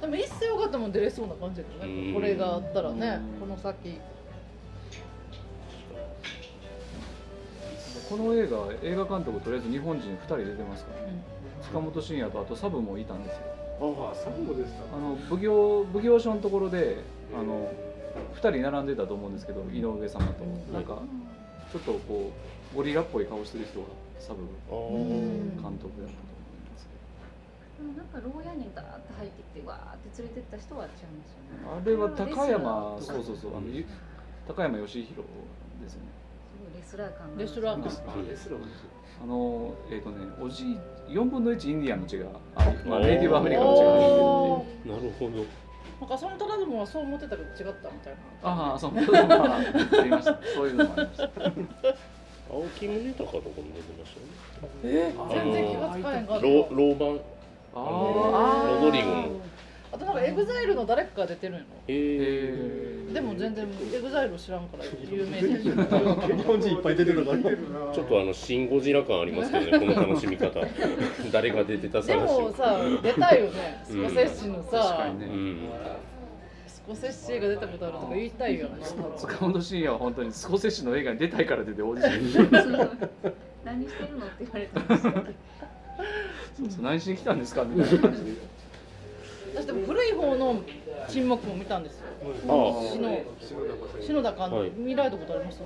[0.00, 2.12] でも一世尾形も出れそうな感じだよね。
[2.12, 4.00] これがあったらねうんこの先。
[8.08, 11.06] この映画映画監督とりあえず日本人2人出てますから。
[11.06, 11.22] ね、
[11.62, 13.42] 塚本慎也とあとサブもいたんですよ。
[13.80, 14.96] ああ、サンゴでした。
[14.96, 16.98] あの奉行奉行所のところで
[17.34, 17.72] あの
[18.34, 20.44] 2人並んでたと思うんですけど井上様と。
[20.72, 20.98] なんか
[21.72, 22.30] ちょっとこ
[22.72, 23.86] うゴリラっぽい顔してる人が
[24.18, 24.40] サブ
[24.70, 26.33] 監督だったと
[27.76, 31.58] でもなんか牢屋にダーって入ってきてわーって連れてった人は違いますよね。
[31.66, 33.56] どあれは高山そうそうそう。
[33.56, 33.84] あのゆ
[34.46, 35.26] 高山義弘
[35.82, 36.08] ですよね。
[36.54, 38.66] すごいレスラー感がレスラー感あレスラーも
[39.22, 44.22] あのえっ、とねおじ4分の1インディアンの血があ、まあ、ネイティブアメリカの血が入ってる
[44.70, 44.94] っていう。
[44.94, 45.64] なるほど。
[46.00, 48.50] なんかその忠信はそう思ってたけど違ったみたいな。
[48.50, 48.92] ああそう。
[48.92, 49.60] まあ
[49.92, 50.38] 言いました。
[50.54, 51.24] そういうのもありました。
[52.50, 54.34] 青木宗隆とかも出てましたよね。
[54.84, 56.46] えあ全然気がつかへんかった。
[56.46, 57.20] ロ老版あ
[57.80, 59.40] ロドリゴの
[59.92, 65.58] あとなんかエグザイルの誰かが出てるんやろえでも全然エグザイル知らんから有名人。
[65.62, 67.38] 日本人いっぱい出てるから。
[67.94, 70.60] ちょっとあのシン・ゴジラ感ありますけどね この楽しみ方。
[71.30, 72.40] 誰が出てたで探し。
[72.40, 73.80] もさ出たいよね。
[73.84, 75.26] スコセッシの確かにね。
[75.26, 75.58] うん
[76.66, 78.84] スコセッシ映画出たことあるとか言いたいよね。
[79.16, 83.08] 塚本慎也は本当にスコセッシの映画に出たいから出てオーディション。
[83.64, 85.10] 何してるのって言われてました
[86.56, 88.32] けどそう何しに来たんですかみたいな感じで。
[89.54, 90.62] 私でも古い方の
[91.08, 92.06] 沈黙も見たんですよ。
[92.48, 93.22] あ篠
[94.00, 95.60] 篠田監はい督見られたことあります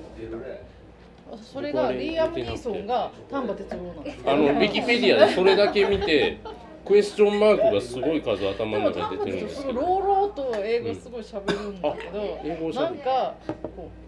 [1.42, 4.18] それがリーアム・ニーソンが丹波哲郎なんです。
[4.26, 6.38] あのウィキペディアでそれだけ見て
[6.84, 9.80] クエスチョンマークがすごい数頭の中に出てるんですけど。
[9.80, 14.07] すごい朗々と英語すごい喋るんだけど、英語をなんかこう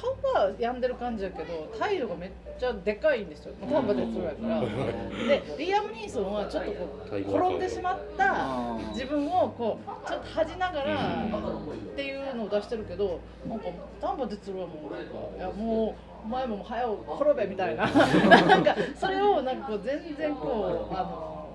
[0.00, 3.54] 顔は病んでる感じだけど態度がめっちゃでかいんですよ。
[3.60, 4.60] 丹波哲郎やから。
[4.60, 8.76] でリアム・ニーソンはちょっとこう転んでしまった。
[8.92, 13.66] 自分をこうちょっと恥じながらっていうのを出してるけどなんか
[14.00, 17.86] 丹波哲郎はもうなんかいやもうお前も早う転べみたいな。
[17.86, 21.46] なんかそれをなんかこう全然こうあの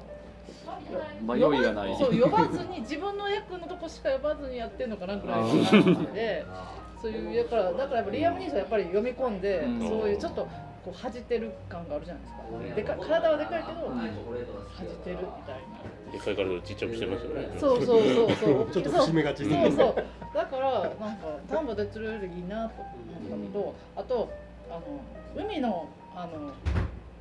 [1.21, 1.97] 迷いがない。
[1.97, 6.45] そう呼ばずに自分の役のとこしか呼ばずにやってんのかなぐらいの感じで
[7.01, 10.47] そういうだからだからやっぱリアム・ニーソンはやっぱり読み込んで、うんそういうちょっと
[10.85, 12.41] こう恥じてる感があるじゃないですか
[12.75, 13.93] でか体はでかいけど
[14.75, 16.11] 恥じてるみたいな。
[16.11, 18.69] でかいからちっちゃくしてますよねそうそうそうそう。
[18.73, 19.95] ちょっと節目がちそうそう。
[20.33, 24.29] だからなんか丹波哲郎よりいいなと思ったのと、あと
[24.69, 26.51] あの海のあの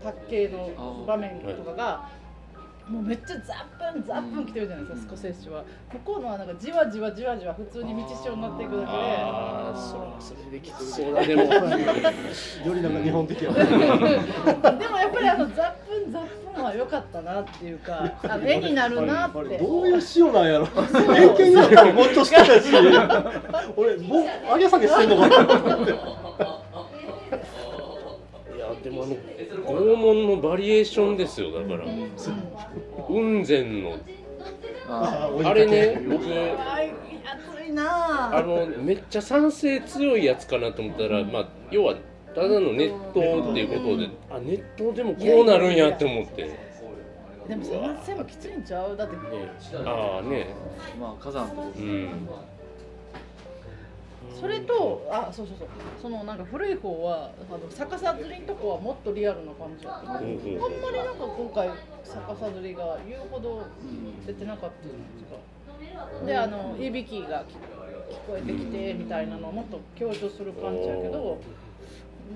[0.02, 2.19] 卓球の場面とかが。
[2.90, 5.64] もうめっちゃザップンザップン来てるじゃないですか、スコセッシュは。
[5.92, 11.50] 向こうのはなんかじわじわじわじわ普通に道潮になっていくだああそれはそれできつそうだでもよ
[12.74, 22.50] りなんか日本的やけででもやっぱりあのザップンザップンは良かったなっていうかあの絵になるなってどういう塩なんやろ偏見やったらもっとしたし
[23.76, 24.24] 俺もう
[24.54, 25.92] 上げ下げしてんのかなって
[28.56, 29.16] いやでもあの
[29.72, 31.86] 拷問のバリエーションですよだから。
[33.06, 33.98] 雲仙の。
[34.88, 36.92] ああれね僕あい
[37.24, 38.36] 熱いな。
[38.36, 41.94] あのめっちゃ賛成強いやつかなと思ったら、まあ、要は
[42.34, 46.58] ただの熱湯っていうことで、あ熱湯でもこうなるんやって思って、ね、
[47.48, 48.96] でも三千もきついんちゃう？
[48.96, 49.16] だって
[49.84, 50.54] ああね。
[51.00, 52.28] まあ火山とうん
[54.38, 55.68] それとあそうそうそう。
[56.00, 60.12] そのなんか古い方はあの逆さ釣りのとこはもっとリアルな感じだった。
[60.12, 60.36] あんうんうん。
[60.36, 61.70] まりなんか今回
[62.04, 63.62] 逆さ釣りが言うほど
[64.26, 67.54] 出てなかったじゃないですかであのいびきが聞
[68.10, 71.38] 聞こえてきてみたいなのをもっと強調する感じやけども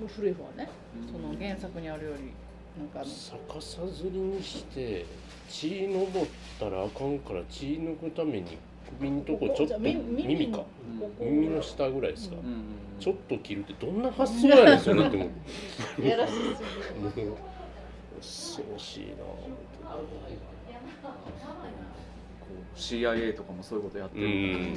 [0.03, 0.69] う古い方はね
[1.11, 2.31] その原作にあるより
[2.77, 5.05] なんかあの逆さ釣りにして
[5.49, 6.27] 血登っ
[6.59, 8.57] たらあかんから血抜くために
[8.99, 10.63] 首のとこちょっと耳か。
[11.19, 12.35] 耳の下ぐらいですか、
[12.99, 16.01] ちょっと切るってどんな発想やねんそれってもう。
[16.01, 16.39] い やらしいす
[17.15, 17.29] ぎる。
[17.29, 17.37] もう
[18.19, 19.15] 恐ろしいな。
[22.75, 24.75] CIA とかもそういうことやってうるん。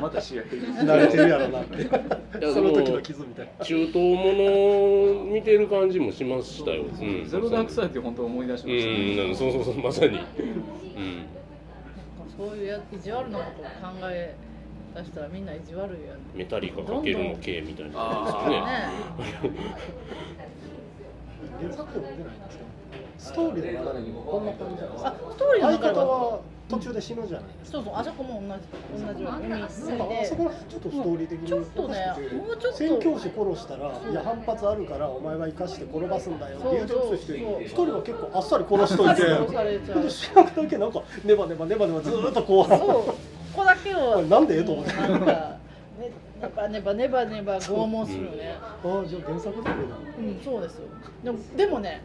[0.00, 0.44] また CIA
[0.84, 1.82] 慣れてるやろなって。
[1.82, 3.64] いやその時のでも傷みたいな。
[3.64, 8.90] 中東もの見てる感じもしましたよ、うん、ゼロダークサイドって本当思い出しうました。
[8.90, 9.36] ねん。
[9.36, 10.18] そうそうそうまさに。
[10.18, 11.26] うん
[12.36, 13.70] そういうや意地悪なことを考
[14.10, 14.34] え
[14.94, 16.18] 出したらみんな意地悪やん。
[16.34, 17.92] メタリカかけるの K みたいな。
[17.96, 18.56] あですよね。
[18.60, 19.66] ね。
[21.60, 22.64] 原作読んでないんですか？
[23.18, 25.14] ストーリーの流れにもこんな感じあか？
[25.32, 27.48] ストーリーの相中は途中で死ぬじゃない。
[27.58, 32.78] ですかそうそうあそこも同じ同じようにあそこでら辺ちょっとストーリー的にちょっとねもうちょっと。
[32.78, 39.22] 宣教師殺したらいや反発あるからお前は生かして転ばすんだよって言うてるとして一人は結構あっさり殺しといて。
[39.22, 40.02] 殺されちゃう。
[40.02, 42.78] で主役だけなんかネバネバネバネバずーっとこうそう。
[42.78, 43.14] こ
[43.54, 44.22] こだけを。
[44.22, 44.62] なんで？
[44.64, 44.92] と思って。
[46.36, 48.58] ネバネバネバネバ拷問するよね。
[48.60, 49.86] ああじゃあ原作だけど
[50.18, 50.82] うんそうですよ。
[51.24, 52.02] でもでもね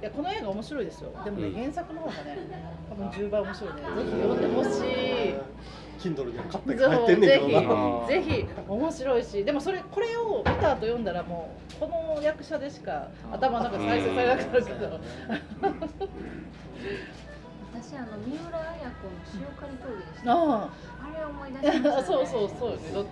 [0.00, 1.10] いやこの映画面白いですよ。
[1.24, 1.54] でもね、うん。
[1.54, 2.38] 原作の方がね
[2.88, 3.80] 多分10倍面白いね。
[3.80, 5.34] ぜひ読んでほしい。
[5.98, 8.06] Kindle には買って帰ってんねんけどな。
[8.06, 8.30] ぜひ。
[8.30, 9.44] ぜひ面白いし。
[9.44, 15.00] でもそれこれを見た後読んだらもうこの役者でしか頭の中再生されなくなるけど。
[17.76, 20.32] 私あの三浦綾子の塩刈り峠でした。
[20.32, 20.70] ああ
[21.14, 22.90] れ思い出しました、あ そうそうそうよね。
[22.92, 23.06] どっ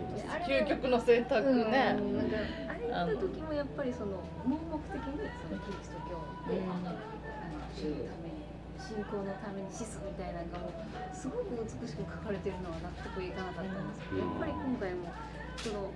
[0.49, 2.37] 究極の選択ね、うんなんか
[2.69, 5.99] あれ見た時もやっぱりその盲目的にそのキリスト
[6.45, 8.45] あのために
[8.77, 10.77] 信仰のために死すみたいなのがもう
[11.17, 13.89] すごく美しく書かれてるのは納得いかなかったん。
[13.89, 15.09] ですけど、やっぱり今回も
[15.57, 15.89] その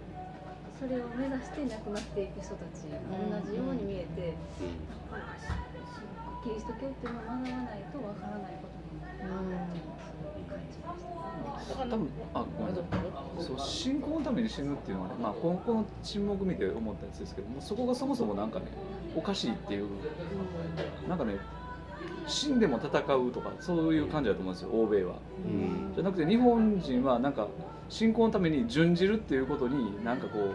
[0.80, 5.26] それを目指して亡くなっていく人たちが同じように見えて、やっぱり
[6.44, 9.97] キリスト教っていうのを学ばないとわからないことになるなっていうの
[11.76, 18.66] 多分あごめんなさいそう信仰のために死ぬっていうのはね、まあ、このこの沈黙見て思ったやつですけどもそこがそもそもなんかね
[19.14, 19.88] おかしいっていう
[21.08, 21.36] なんかね
[22.26, 25.14] 死んでも戦うとかそういう感じだと思うんですよ欧米は。
[25.44, 27.48] うんじゃなくて日本人はなんか
[27.88, 30.54] 信仰のために準じるっていうことになんかこう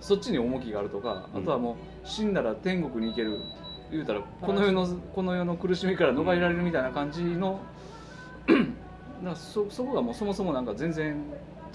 [0.00, 3.40] そっちに重きがあるとかあとはもう死んだら天国に行ける
[3.90, 7.60] 言うたらこの世のこの世の苦しみから逃れられるみたいな感じの
[8.48, 8.76] なん
[9.24, 11.16] かそそこがもうそもそもなんか全然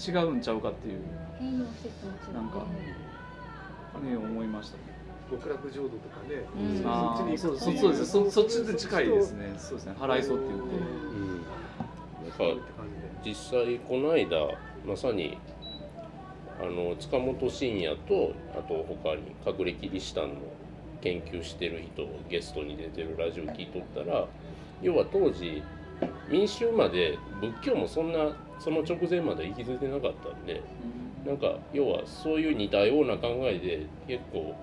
[0.06, 1.00] 違うんちゃうかっていう
[2.32, 2.58] なんか
[4.02, 4.82] ね思いましたね。
[5.30, 6.82] 極楽浄土とかね、うん。
[6.82, 8.06] そっちにそうそです。
[8.06, 9.54] そそっちで近いですね。
[9.56, 9.94] そうですね。
[9.98, 11.28] 払いそうって言って、うん。
[12.22, 12.86] なんってか感
[13.22, 13.30] じで。
[13.30, 13.34] 実
[13.64, 14.36] 際この間
[14.86, 15.38] まさに
[16.60, 20.34] あの塚本慎也とあと他に隠れキリシタンの
[21.00, 24.26] 研究してる人をゲストに出てるラジオ聞いとったら
[24.82, 25.62] 要は当時
[26.28, 30.62] 民衆まで仏教もそんなその直前まで行き着いてなかったんで
[31.26, 34.54] なんか要はそういう似たような考えで結構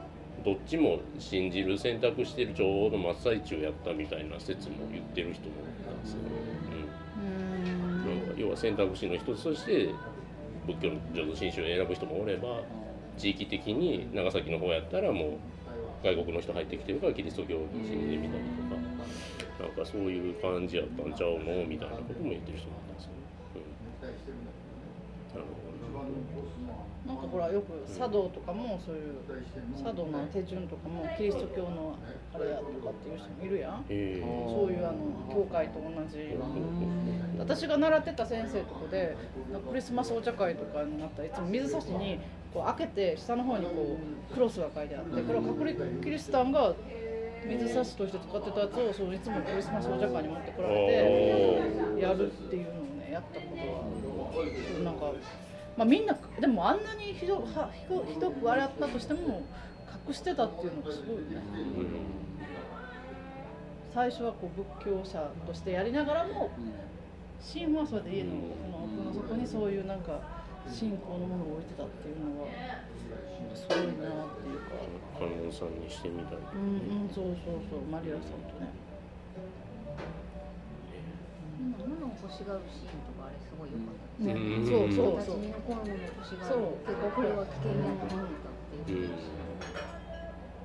[0.44, 6.20] どっちも信じる選択してるちょうど真っ最中やったみたいな説も言ってる人もいたんですよ、
[7.18, 7.24] うん。
[7.24, 8.20] うん。
[8.20, 9.90] なんか要は選択肢の一つとして
[10.66, 12.62] 仏教の浄土真宗を選ぶ人もおれば
[13.18, 15.32] 地域的に長崎の方やったらもう
[16.04, 18.68] 外国の人入ってきてるからキリスト教を信じてみたりと。
[18.68, 18.68] か
[19.60, 23.20] なんかそういう感じやったんちゃうのみたいなことも言ってる人もいたんですよね。
[23.55, 25.36] うん。
[25.36, 25.45] なる
[27.07, 29.16] なんかほらよく茶道とかもそういう
[29.84, 31.95] 茶道の手順とかもキリスト教の
[32.34, 33.86] あれやとかっていう人もいるやん。
[33.89, 34.97] えそういうあの
[35.34, 36.38] 教会と同じ。
[37.38, 39.18] 私が習ってた先生とかで
[39.70, 42.20] クリスマスお茶会とかになったらいつも水差しに
[42.53, 43.97] こう開けて下の方にこ
[44.32, 46.74] うクロスが書いてあってこれは隠れキリシタンが
[47.48, 55.12] 水差しとして使ってたやつをそういつもクリスマスお茶会に持ってこられてやるっていうのをねやったことはなんか、
[55.78, 59.44] まあ、みんなでもあんなにひどはひどひどくあれやったとしても
[60.08, 61.42] 隠してたっていうのがすごいよね。
[63.94, 66.52] 最初はこう仏教者としてやりながらも
[67.42, 68.30] 神話そうで家の。
[68.62, 70.20] その奥の底にそういうなんか
[70.72, 72.48] 信仰のものを置いてたっていうのは
[73.56, 74.76] すごいなっていうか
[75.18, 77.82] 観音さんにしてみたりねうんそうそうそう。
[77.92, 78.70] マリアさんとね。
[81.60, 84.68] 物を欲しがるシーンとかあれすごい良かったねうん。
[84.68, 85.44] そうそうそう。
[85.44, 86.56] 私に残るものを欲しがる
[86.88, 89.12] 結構これは危険やと思ったっていう、うん。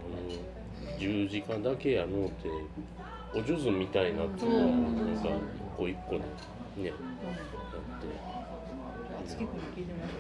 [0.05, 2.49] あの十字架だけやのって
[3.35, 5.43] お数珠みたいなっていうのがなんか一
[5.77, 6.25] 個一個ね。
[6.79, 7.54] やってあ
[9.27, 10.19] つきくんに聞いてみましょ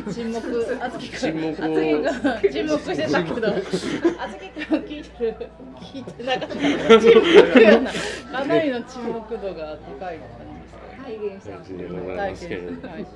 [0.00, 0.12] うか。
[0.12, 0.78] 沈黙。
[0.80, 1.62] あつきくん沈黙。
[1.62, 3.48] をあつきが沈黙してたけど。
[3.48, 3.52] あ
[4.28, 5.50] つきくん聞いてる
[5.80, 6.54] 聞いてなかった
[8.38, 10.74] かなりの沈黙度が高い感じです
[11.04, 12.30] 体現した感じでござい。
[12.30, 13.06] ますけれどはい。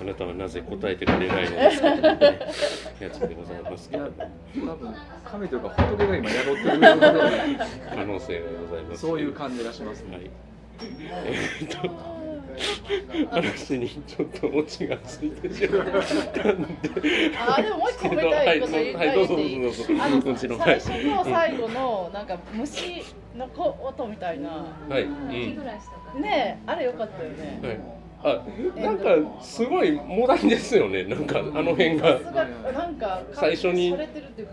[0.00, 1.44] あなたはなぜ答えてくれない。
[1.44, 3.62] のですかやつでござい。
[3.68, 4.12] ますけれど
[4.54, 5.58] 多分神とい。
[5.58, 6.86] うか仏が今宿ってるような
[7.94, 8.84] 可能性がござい。
[8.84, 9.26] ますそうい。
[9.26, 10.30] う感じがしますね、はい。
[10.80, 12.17] えーっと
[13.30, 15.86] 話にちょっとオチがついてしまっ
[16.32, 16.90] たんで
[17.48, 19.34] あでももう一個褒めたいこと言いたいはいどうぞ。
[19.34, 19.84] っていいどうぞ。
[20.00, 23.04] あのもちろんはい最初の最後のなんか虫
[23.36, 24.50] のこ音みたいな。
[24.88, 25.28] はい、うん。
[26.20, 27.60] ねえあれよかったよね、
[28.22, 28.40] はい、
[28.76, 31.04] あなんかすごいモダンですよね。
[31.04, 32.18] なんかあの辺が。
[32.18, 33.96] さすがなんかか最初に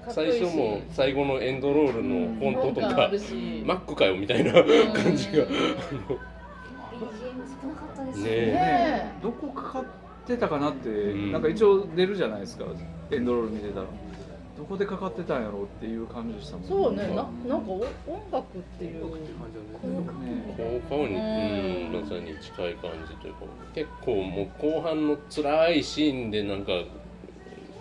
[0.09, 3.09] 最初も最後のエンドロールのフォントとか
[3.65, 5.45] マックかよみたいな感じが
[8.15, 8.35] ですよね。
[8.37, 9.83] ねねどこかかっ
[10.25, 11.31] てたかなって、ん。
[11.31, 12.65] なんか一応出るじゃないですか。
[13.11, 13.85] エンドロール見てたら。
[14.57, 17.07] どこでかかってたんやろうっていう感じでしたもんそうね。
[17.07, 19.13] ななんかなんかお音楽っていう。
[19.13, 20.35] って感じだね。
[20.35, 23.39] ね効果音に、うん、まさに近い感じというか。
[23.73, 26.71] 結構もう後半の辛いシーンでなんか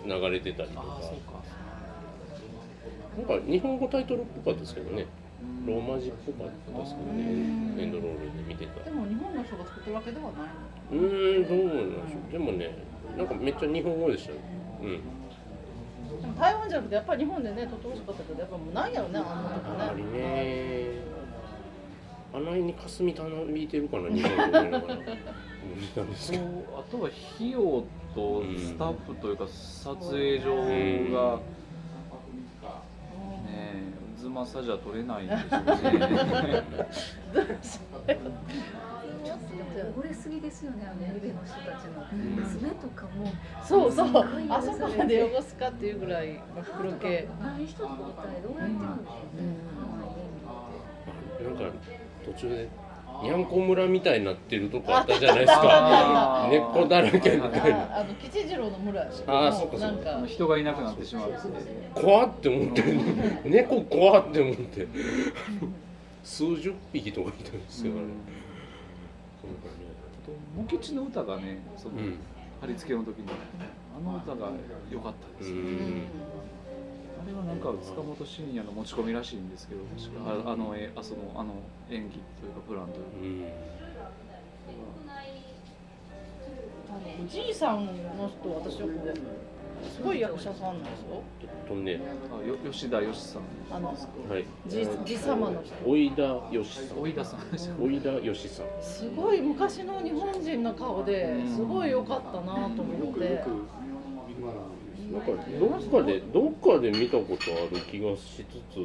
[0.05, 0.85] 流れてたりとか。
[0.85, 1.35] ああそうか。
[3.17, 5.05] なんか日本語タイトルっぽかったですけどね
[5.65, 7.23] ローマ字っぽかったですけどね。
[7.23, 7.25] う
[7.75, 7.79] ん。
[7.79, 8.83] エンドロールで見てた。
[8.83, 10.33] でも日本の人が作ってるわけではない
[10.91, 12.77] のうーんどうなんでしょうでもね
[13.17, 14.37] なんかめっちゃ日本語でしたよ。
[14.81, 15.01] うん。
[16.21, 21.15] でも台湾じゃなくてやっぱり日本でね撮ってほしかったけどやっぱもうないやろねあんなとあまりこね。
[22.33, 24.81] あの辺に霞たなびいてるかな日本語であ
[26.91, 31.07] とは費用とスタッフというか撮影所が、ね
[34.25, 35.63] え渦政じゃ撮れないんでしょう
[38.07, 38.17] ね。
[39.95, 42.45] 汚れすぎですよねあの腕の人たちのん。
[42.45, 43.31] 爪とかも。
[43.63, 44.07] そうそう。
[44.49, 46.41] あそこまで汚すかっていうぐらい
[46.77, 47.27] 黒系。
[47.41, 49.41] 何一つ一体どうやってるんでしょう
[51.43, 51.77] ね、なんか
[52.25, 52.69] 途中で
[53.23, 56.47] にゃんこ村みたいになってるとこあったじゃないですか。
[56.51, 57.45] 根っこだらけみたいな。
[57.45, 59.23] ああの吉次郎の村し。
[59.27, 60.11] あーそっかそっか。
[60.11, 60.27] なんか。
[60.27, 61.33] 人がいなくなってしまう
[61.93, 62.83] 怖って思って
[63.45, 64.87] 猫怖って思って。
[66.23, 68.01] 数十匹とかいたんですよ、あれ。
[70.57, 72.17] モキチの歌がねその、うん。
[72.61, 74.49] 貼り付けの時にあの歌が
[74.89, 75.67] 良かったですね、うん。
[75.67, 76.44] あ
[77.27, 80.49] れはなんか塚本慎也の持ち込みらしいんですけど確か。
[80.49, 81.53] ああのえあそのあの
[81.89, 83.51] 演技というかプランというか。
[87.23, 87.91] おじいさんの
[88.29, 88.93] 人私よく
[89.89, 91.21] すごい役者さんなんですよ。
[91.41, 91.99] えっとね
[92.31, 93.93] あよ吉田よしさんあのは
[94.39, 94.45] い。
[94.67, 95.73] じじ様の人。
[95.85, 97.01] おいだよしさん。
[97.01, 97.39] 追い出さん。
[97.83, 98.65] おいだよしさん。
[98.81, 103.05] すごい昔の日本人の顔ですごい良かったなと思って。
[103.05, 104.74] よくよく
[105.11, 105.67] なんかど
[105.99, 108.77] っかでどっかで見たことある気がしつつ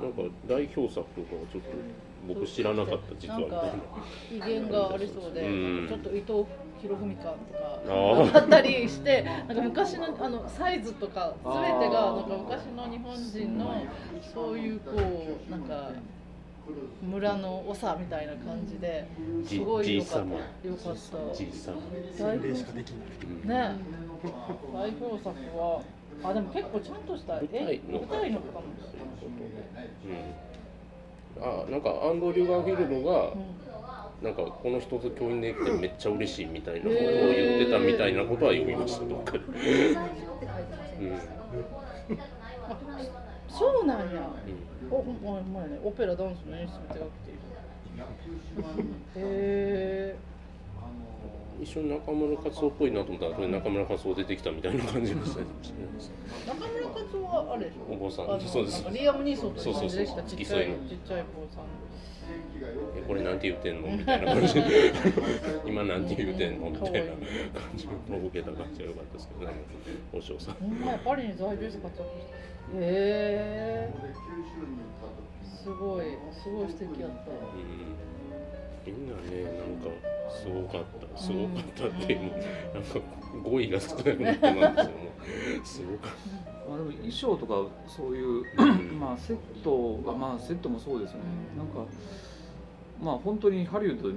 [0.00, 1.70] なんか代表作とかはちょっと
[2.26, 4.46] 僕知らなかった実はみたいな。
[4.48, 5.88] 威厳がありそうで、うん。
[5.88, 6.44] ちょっと伊藤
[6.82, 13.84] 博文館とかあったりしてなんか昔のあのサイズとか全てがなんか昔の日本人の
[14.34, 14.92] そういうこ
[15.48, 15.90] うなんか
[17.02, 19.06] 村の長みたいな感じで
[19.44, 20.24] すじごい良かった。
[20.24, 20.40] じい様。
[20.64, 20.94] 良かっ
[21.30, 21.34] た。
[21.34, 21.74] じいさん
[22.18, 22.90] 代表礼しかでき
[23.46, 23.70] ない。
[23.72, 23.76] ね
[24.72, 25.82] 代表作は
[26.22, 28.64] あでも結構ちゃんとした舞台の舞台の方も
[30.06, 31.64] うん。
[31.66, 33.64] あなんかアンドリュー・ガーフィールドがうん
[34.22, 39.40] なんかこの人と共演できてめっちゃ嬉しいみたいなことを言ってたみたいなことは読みましたどっかで、
[43.50, 44.22] そうなんや。
[44.46, 44.74] うん。
[44.92, 47.40] おねオペラダンスの演出も手がけている
[49.16, 50.16] へえ
[51.60, 55.72] 一瞬中村克夫っぽいなと思ったらこれ中村克夫出てきたみたいな感じがしたりし
[56.46, 61.64] 中村克夫はあれでしょお坊さんそうですリアム・ニーソンという感じでしたちっちゃいちっちゃい坊さん
[62.26, 64.54] えこれなんて言ってんのみたいな感じ
[65.66, 67.20] 今なんて言うてんのみたいな感
[67.76, 69.56] じのとぼけた感じが良かったですけどね
[70.12, 73.92] お嬢さんほんまやパリに在住して活躍してへえ
[75.62, 78.13] すごいすごい素敵やったうん
[78.86, 79.90] みんなねなんか
[80.30, 83.00] すごかったすごかったっていうのなんか
[83.42, 84.74] 語彙が少なくなってますけども
[85.64, 88.98] すごかっまあ、でも衣装とかそういう、ん。
[88.98, 91.24] まあセットがまあセットもそうですよね、
[91.56, 91.84] なんか
[93.02, 94.16] まあ本当にハリウッドに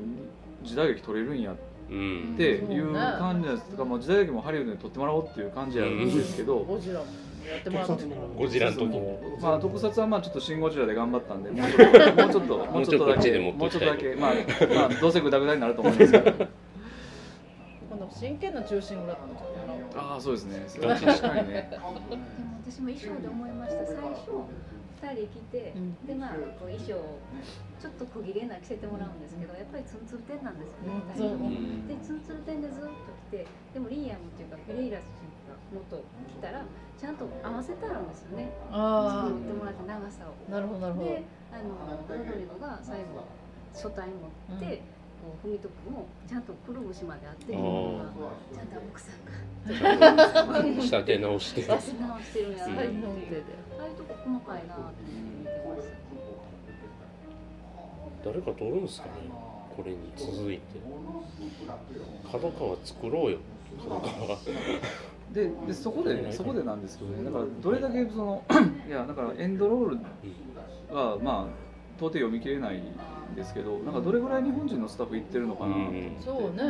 [0.64, 2.36] 時代劇撮れるんやったうん。
[2.38, 3.70] ていう感じなんです。
[3.72, 7.06] とか、まあ、時代劇もハリウッドに撮ってもらおうっていう感じなんですけど、ゴジラも
[7.50, 9.00] やってもらってるゴジラの時
[9.42, 14.34] まあ特撮はまあちょっとシンゴジラで頑張ったんでもうちょっと もうちょっとだけもうちょっとだけまあ
[14.76, 16.48] まあどうせグダグダになると思うんですけど。
[18.18, 20.64] 真剣な中心蔵ってのを作ってもらおうああそうですね。
[20.68, 21.68] それは確かにね。
[21.70, 22.02] でも
[22.66, 23.86] 私も衣装で思いました。
[23.86, 24.42] 最初
[24.98, 26.08] 2人来て、うん。
[26.08, 27.22] でまあこう衣装を
[27.78, 30.98] ちょっと小切れな着せてもらうんですけどやっぱりツンツルテンなんですよね。
[30.98, 31.14] うん。
[31.14, 31.46] 二人とも。
[31.46, 31.52] う。
[31.54, 32.90] んでツンツルテンでずっと
[33.30, 35.06] 来てでもリーアムっていうかフェレイラ氏
[35.46, 36.66] がもっと来たら
[37.00, 38.50] ちゃんと合わせてあるんですよね。
[38.72, 40.34] あ作ってもらって長さを。
[40.50, 41.06] あなるほどなるほど。
[41.06, 41.24] で
[41.54, 41.70] あの
[42.10, 43.24] ロドリゴが最後
[43.74, 44.14] 書体持
[44.58, 44.82] って、
[45.22, 49.38] こう踏みとくもちゃんとくるぶしまであってるのがちゃんと奥さんが。
[50.82, 52.90] 仕立て直して出し直してるんや才なって
[53.78, 55.98] ああいうとこ細かいなって見てました。
[58.26, 59.12] 誰か撮るんですかね
[59.76, 60.64] これに続いて。
[62.32, 63.38] 角川作ろうよ
[63.78, 64.38] 角川
[65.34, 67.24] ででそこでそこでなんですけどね。
[67.24, 68.44] だからどれだけその
[68.88, 69.98] いやだからエンドロール
[70.96, 71.68] はまあ
[71.98, 76.64] 到底読み切れないんですけどなんかどれぐらい日本人のスタッフ行ってるのかなと思って、そうね。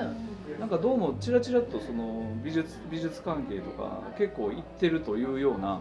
[0.60, 5.80] なんかどうもちらちらっとその美術美術関係とか結構行ってるというような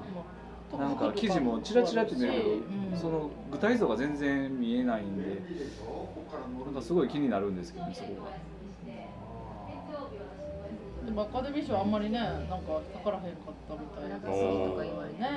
[0.78, 2.60] なんか記事もちらちらって見るけど、うん。
[2.96, 5.42] その具体像が全然見えないんで
[6.64, 8.55] なんかすごい気になるんですけどねそこが。
[11.06, 15.30] でもアカデミー賞あんまりねなんかかからへんかったみたいな長すぎとか言われてね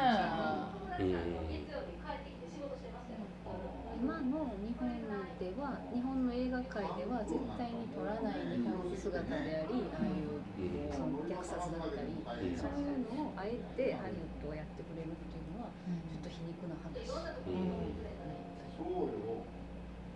[0.97, 1.13] うん。
[3.99, 4.89] 今の日本
[5.37, 10.41] では日本の映画界では絶対に撮らない日本姿でありああいう
[10.89, 12.17] その虐殺だったり
[12.57, 17.13] そういうのをあえてハリウッドがやってくれるっていうのはちょっと皮肉な話。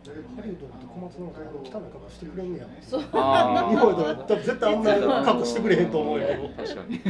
[0.06, 6.28] ハリウッドって小松なんか汚い格好してくれんねやそうあ日本だったら絶対あんな格好してくれへんと思うよ
[6.58, 7.02] 確かに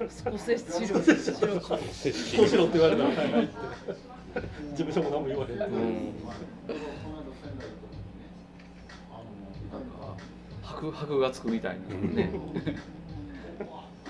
[0.00, 1.74] 少し治療しろそ
[2.44, 3.52] うしろって言われたらはいはいって
[4.76, 5.58] 事務所も何も言わへん
[10.62, 12.30] 箔箔がつくみたいなね。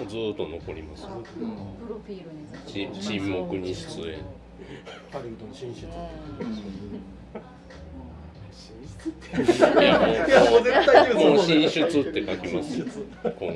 [0.09, 1.09] ずーっと残りますプ
[1.89, 4.19] ロフィールにずっとち沈黙に出演
[5.13, 5.87] ハリウッドの進出
[9.05, 12.85] いやもう絶対ニュースもうも進出って書きます
[13.23, 13.47] 今後、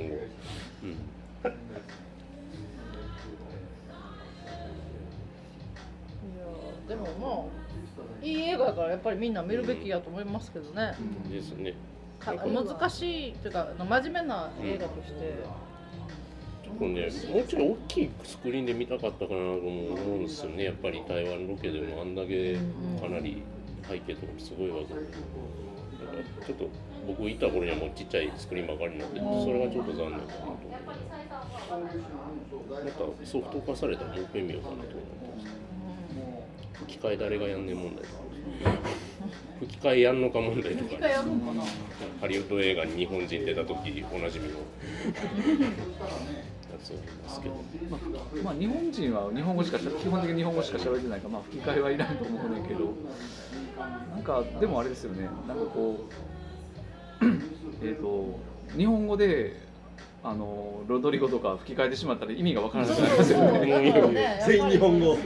[6.88, 7.28] でもま
[8.24, 10.96] あいい映画だからやっぱりみんな見るべきやと思いますけどね、
[11.30, 11.74] ですね。
[12.18, 15.36] か難しいというか真面目な映画として、
[16.64, 20.64] ちょっとねもうちょい大きいスクリーンで見たかったかなとも思うんですよね。
[20.64, 22.56] やっぱり台湾ロケでもあんだけ
[23.00, 23.42] かなり
[23.88, 25.12] 背景とかもすごいわけでだと
[26.40, 26.68] かちょっと
[27.06, 30.70] 僕行った頃にはもうちっちゃいスクリーンばかりになっててそれがちょっと残念かなと思って
[32.84, 34.98] なんかソフト化されたらもう一遍見ようかなと思って
[35.36, 35.46] ます
[36.78, 38.26] 吹き替え誰がやんねん問題とか。
[39.58, 41.08] 吹き替えやんのか問題とか
[42.20, 44.56] ハリウッド映画に日本人出た時おなじみの
[46.76, 47.54] やつを見ますけど
[47.90, 52.92] まあ、まあ、日本人は日本語しか基本的に日本語しか喋ってないから、まあ、吹き替えはいらんと思うねんけど。
[53.78, 55.28] なんかでもあれですよね。
[55.46, 56.06] なんかこ
[57.22, 58.40] うえっと
[58.76, 59.60] 日本語で
[60.24, 63.38] あのロドリゴとか吹き替えてしまったら意味がわからなくなりますよ
[64.08, 64.42] ね。
[64.46, 65.16] 全員日本語。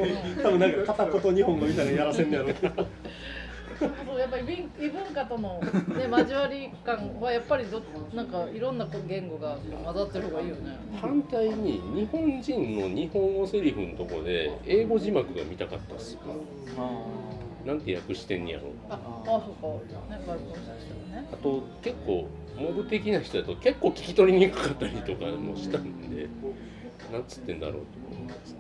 [0.43, 2.55] 多分なんか片言日本語みたいなのやらせんのやろう。
[3.81, 4.45] そうやっぱり
[4.79, 7.81] 異異文化との、ね、交わり感はやっぱりど
[8.15, 10.79] なんかいろんな言語が混ざってる方がいいよね。
[11.01, 16.19] 反対に日本人の日本語セリフのとこで英語字幕が見たかったっす
[16.77, 18.73] あなんて訳してんねやろ？
[18.89, 20.17] あ、あ、そうか。
[20.17, 20.61] ね、外国の人
[21.15, 21.29] はね。
[21.33, 22.29] あと結構
[22.59, 26.29] モブ的な人だと結構聞き取りにくかったりとかもしたんで
[27.13, 27.81] なんつってんだろうと
[28.17, 28.55] 思います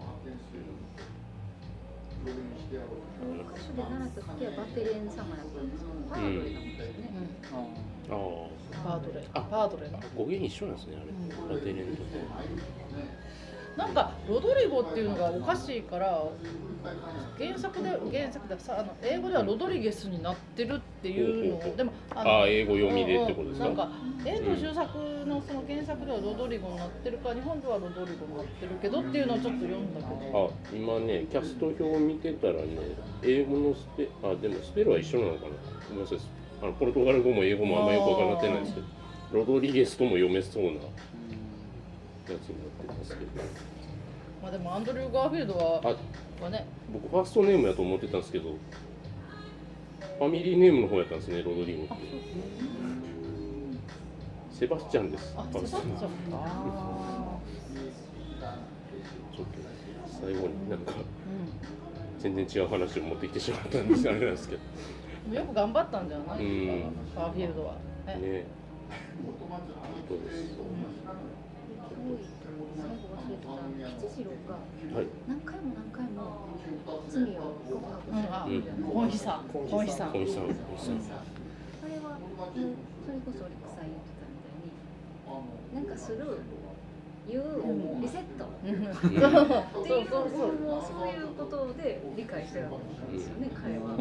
[3.61, 7.13] 昔で習った時はバテレン様やったんですけどパードレなんですよね、
[7.51, 8.51] ああ
[8.83, 9.29] パートレ。
[9.35, 10.01] あパートレなあ。
[10.17, 11.05] 語源一緒なんですねあ
[11.53, 11.55] れ。
[11.57, 12.03] ラテレンと
[13.81, 16.22] なんかロドリゴっていうのがおかしいから
[17.39, 23.66] 原作で原作でさあの英語ではロドリゲスになってるっていうのをでもああ英語読みでってことですか？
[23.66, 23.89] なんか
[24.22, 30.47] 遠藤周作のその原作ではロドリゴになってるから日本ではロドリゴになってるけどっていうのをちょっと読んだけど。
[30.47, 32.68] あ今ねキャスト表を見てたらね
[33.22, 35.53] 英語のスペあでもスペルは一緒なのかな？
[35.89, 36.18] ごめんなさい。
[36.62, 38.87] あのポルトガル語も英語もあんまよく分からってないんですけど
[39.33, 40.70] ロドリゲスとも読めそうな
[42.33, 43.31] やつになってますけど。
[44.43, 46.66] まあでもアンドリュー・ガーフィールドはあはね。
[46.93, 48.45] 僕ファーストネームやと思ってたんですけど
[50.18, 51.95] ファミリーネームの方やったんですねロドリゴって
[54.53, 55.35] セバスチャンです。
[55.37, 57.39] あファーストネームそうそうあ
[59.35, 59.53] ちょっと
[60.22, 60.99] 最後になんかーう
[62.18, 64.62] 全然違う話を持ってきてしまったんですあれなんですけど。
[65.31, 66.83] んよく頑張ったんじゃないうん。
[67.14, 67.74] ガーフィールドは。
[68.07, 68.14] ね。
[68.16, 68.45] ね。
[70.09, 70.55] そうですす
[72.01, 72.24] ごい。
[72.24, 73.61] 最後忘れてた。
[74.01, 74.57] 吉次郎が
[74.96, 75.07] はい。
[75.28, 76.51] 何回も何回も
[77.09, 82.18] 罪を告白うん、あした本悲さん小西さんあれは、
[82.57, 86.38] うんそれこそオリックさん言ってたみたいになんかする
[87.28, 87.42] 言う
[88.01, 88.48] リセット。
[88.64, 92.72] うんっていうそうそうもうそういうことで理解してるわ
[93.11, 93.96] けですよね、彼は。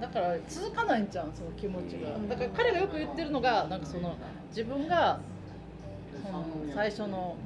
[0.00, 2.10] だから続かないんじゃんその気持ちが。
[2.28, 4.16] だから彼がよく言ってるのがなんかその
[4.50, 5.20] 自分が
[6.74, 7.36] 最初の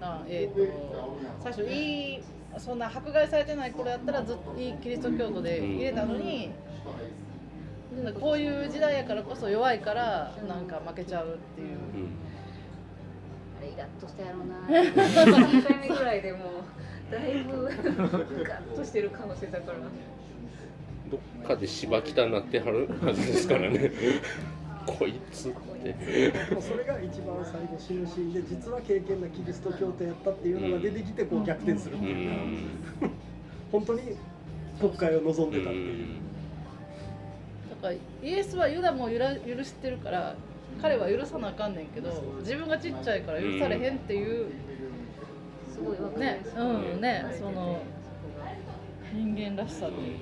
[0.00, 2.22] あえー、と最初いい
[2.58, 6.50] そんな迫害されてない頃やったらずっといいキリスト教徒で入れたのに、
[8.02, 11.68] なんかこういう時代やからこそ弱いからなんか負けちゃうっていう。
[11.68, 12.10] うん
[13.58, 14.56] あれイラッとしたやろうな。
[14.72, 19.78] 3回目ぐらいでもうだいぶガッとしてる顔してたから。
[21.10, 23.90] どっかで芝汚なってはるはずですからね
[24.98, 26.32] こいつって。
[26.60, 31.96] それが一番最後死ぬシーンで実は敬虔なキリスト教徒やったっていうのが出てきてこう逆転する。
[31.96, 32.30] ってういう
[33.00, 33.10] か、ん。
[33.72, 34.00] 本当に
[34.80, 36.06] 国会を望んでたっていう。
[37.70, 40.34] だからイエスはユダもゆら許してるから
[40.82, 42.10] 彼は許さなあかんねんけど
[42.40, 44.46] 自分がちっちゃいから許されへんっていう、
[45.72, 47.80] すごいわねうんねその
[49.12, 50.18] 人間らしさっていう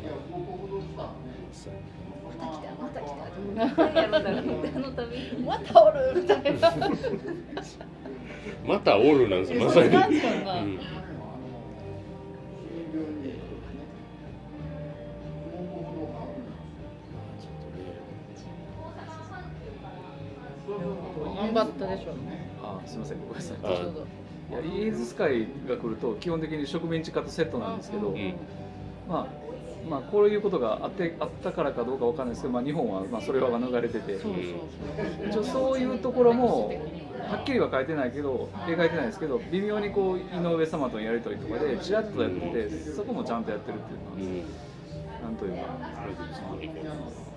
[0.96, 1.12] か
[2.28, 6.72] また来たまた来た何回やるんだろうってあの度にまたおるみたいな
[8.66, 10.78] またおるなんですよまさに、そうなんですかなうん
[21.38, 22.14] 頑張ったでしょ
[22.62, 23.58] あすみませんごめんなさい。
[24.78, 28.34] イエズス会が来ると基本的に植民地化とセットなんですけど、うん。
[29.08, 29.47] まあ
[29.88, 34.18] まあこういうことがあってあったからかどうかわかんないですけど、まあ、日本はまあそれは逃れてて。
[34.18, 36.68] そうそう一応そういうところも
[37.28, 44.68] はっきりは書いてないけど描いてないですけど微妙にこう井上様とのやり取りとかでちらっとやっててそこもちゃんとやってるっていうのはうん。
[45.22, 45.64] なんというか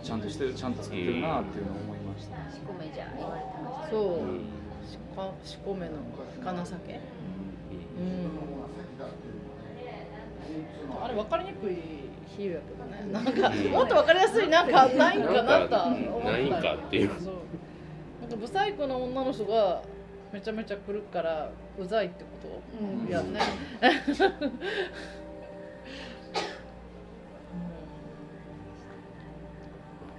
[0.04, 2.38] ちゃんとしてるちゃんと作ってるなっていうのを思いました。
[2.52, 4.20] 仕込めじゃ言われてましたそう。
[4.20, 5.93] うんしかしこめの
[6.41, 6.99] 深情け
[7.97, 8.41] うん。
[11.04, 13.71] あれ分かりにくい比喩やけどねなんかうん。
[13.71, 16.32] もっと分かりやすいなんかないんかなと思った。
[16.32, 17.09] ないんかっていう。
[17.09, 17.17] なん
[18.29, 19.82] かブサイクの女の人が
[20.32, 23.07] めちゃめちゃ来るからうざいってこと、うん。
[23.07, 23.39] いやね。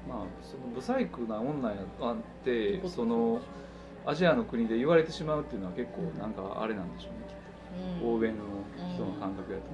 [0.08, 3.40] まあそのブサイクな女やあってその
[4.04, 7.36] アジアの国で言われてしまうっていうのは結構なんかあれなんでしょうねきっ
[8.00, 8.06] と。
[8.06, 8.16] うん。
[8.16, 8.34] 欧米の
[8.94, 9.64] 人の感覚やと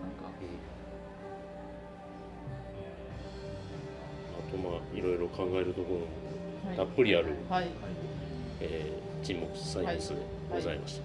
[4.50, 6.06] とまあいろいろ考えるところも
[6.68, 6.76] はい。
[6.76, 7.68] たっぷりある、はい。
[8.60, 10.16] えー沈黙サイエンスで
[10.48, 11.00] ございまし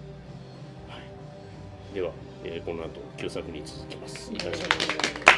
[0.87, 1.95] た、はい。
[1.95, 2.11] では、
[2.43, 4.31] えーこの後旧作に続きます。
[4.31, 4.37] い。
[4.37, 4.65] ただきま
[5.27, 5.32] す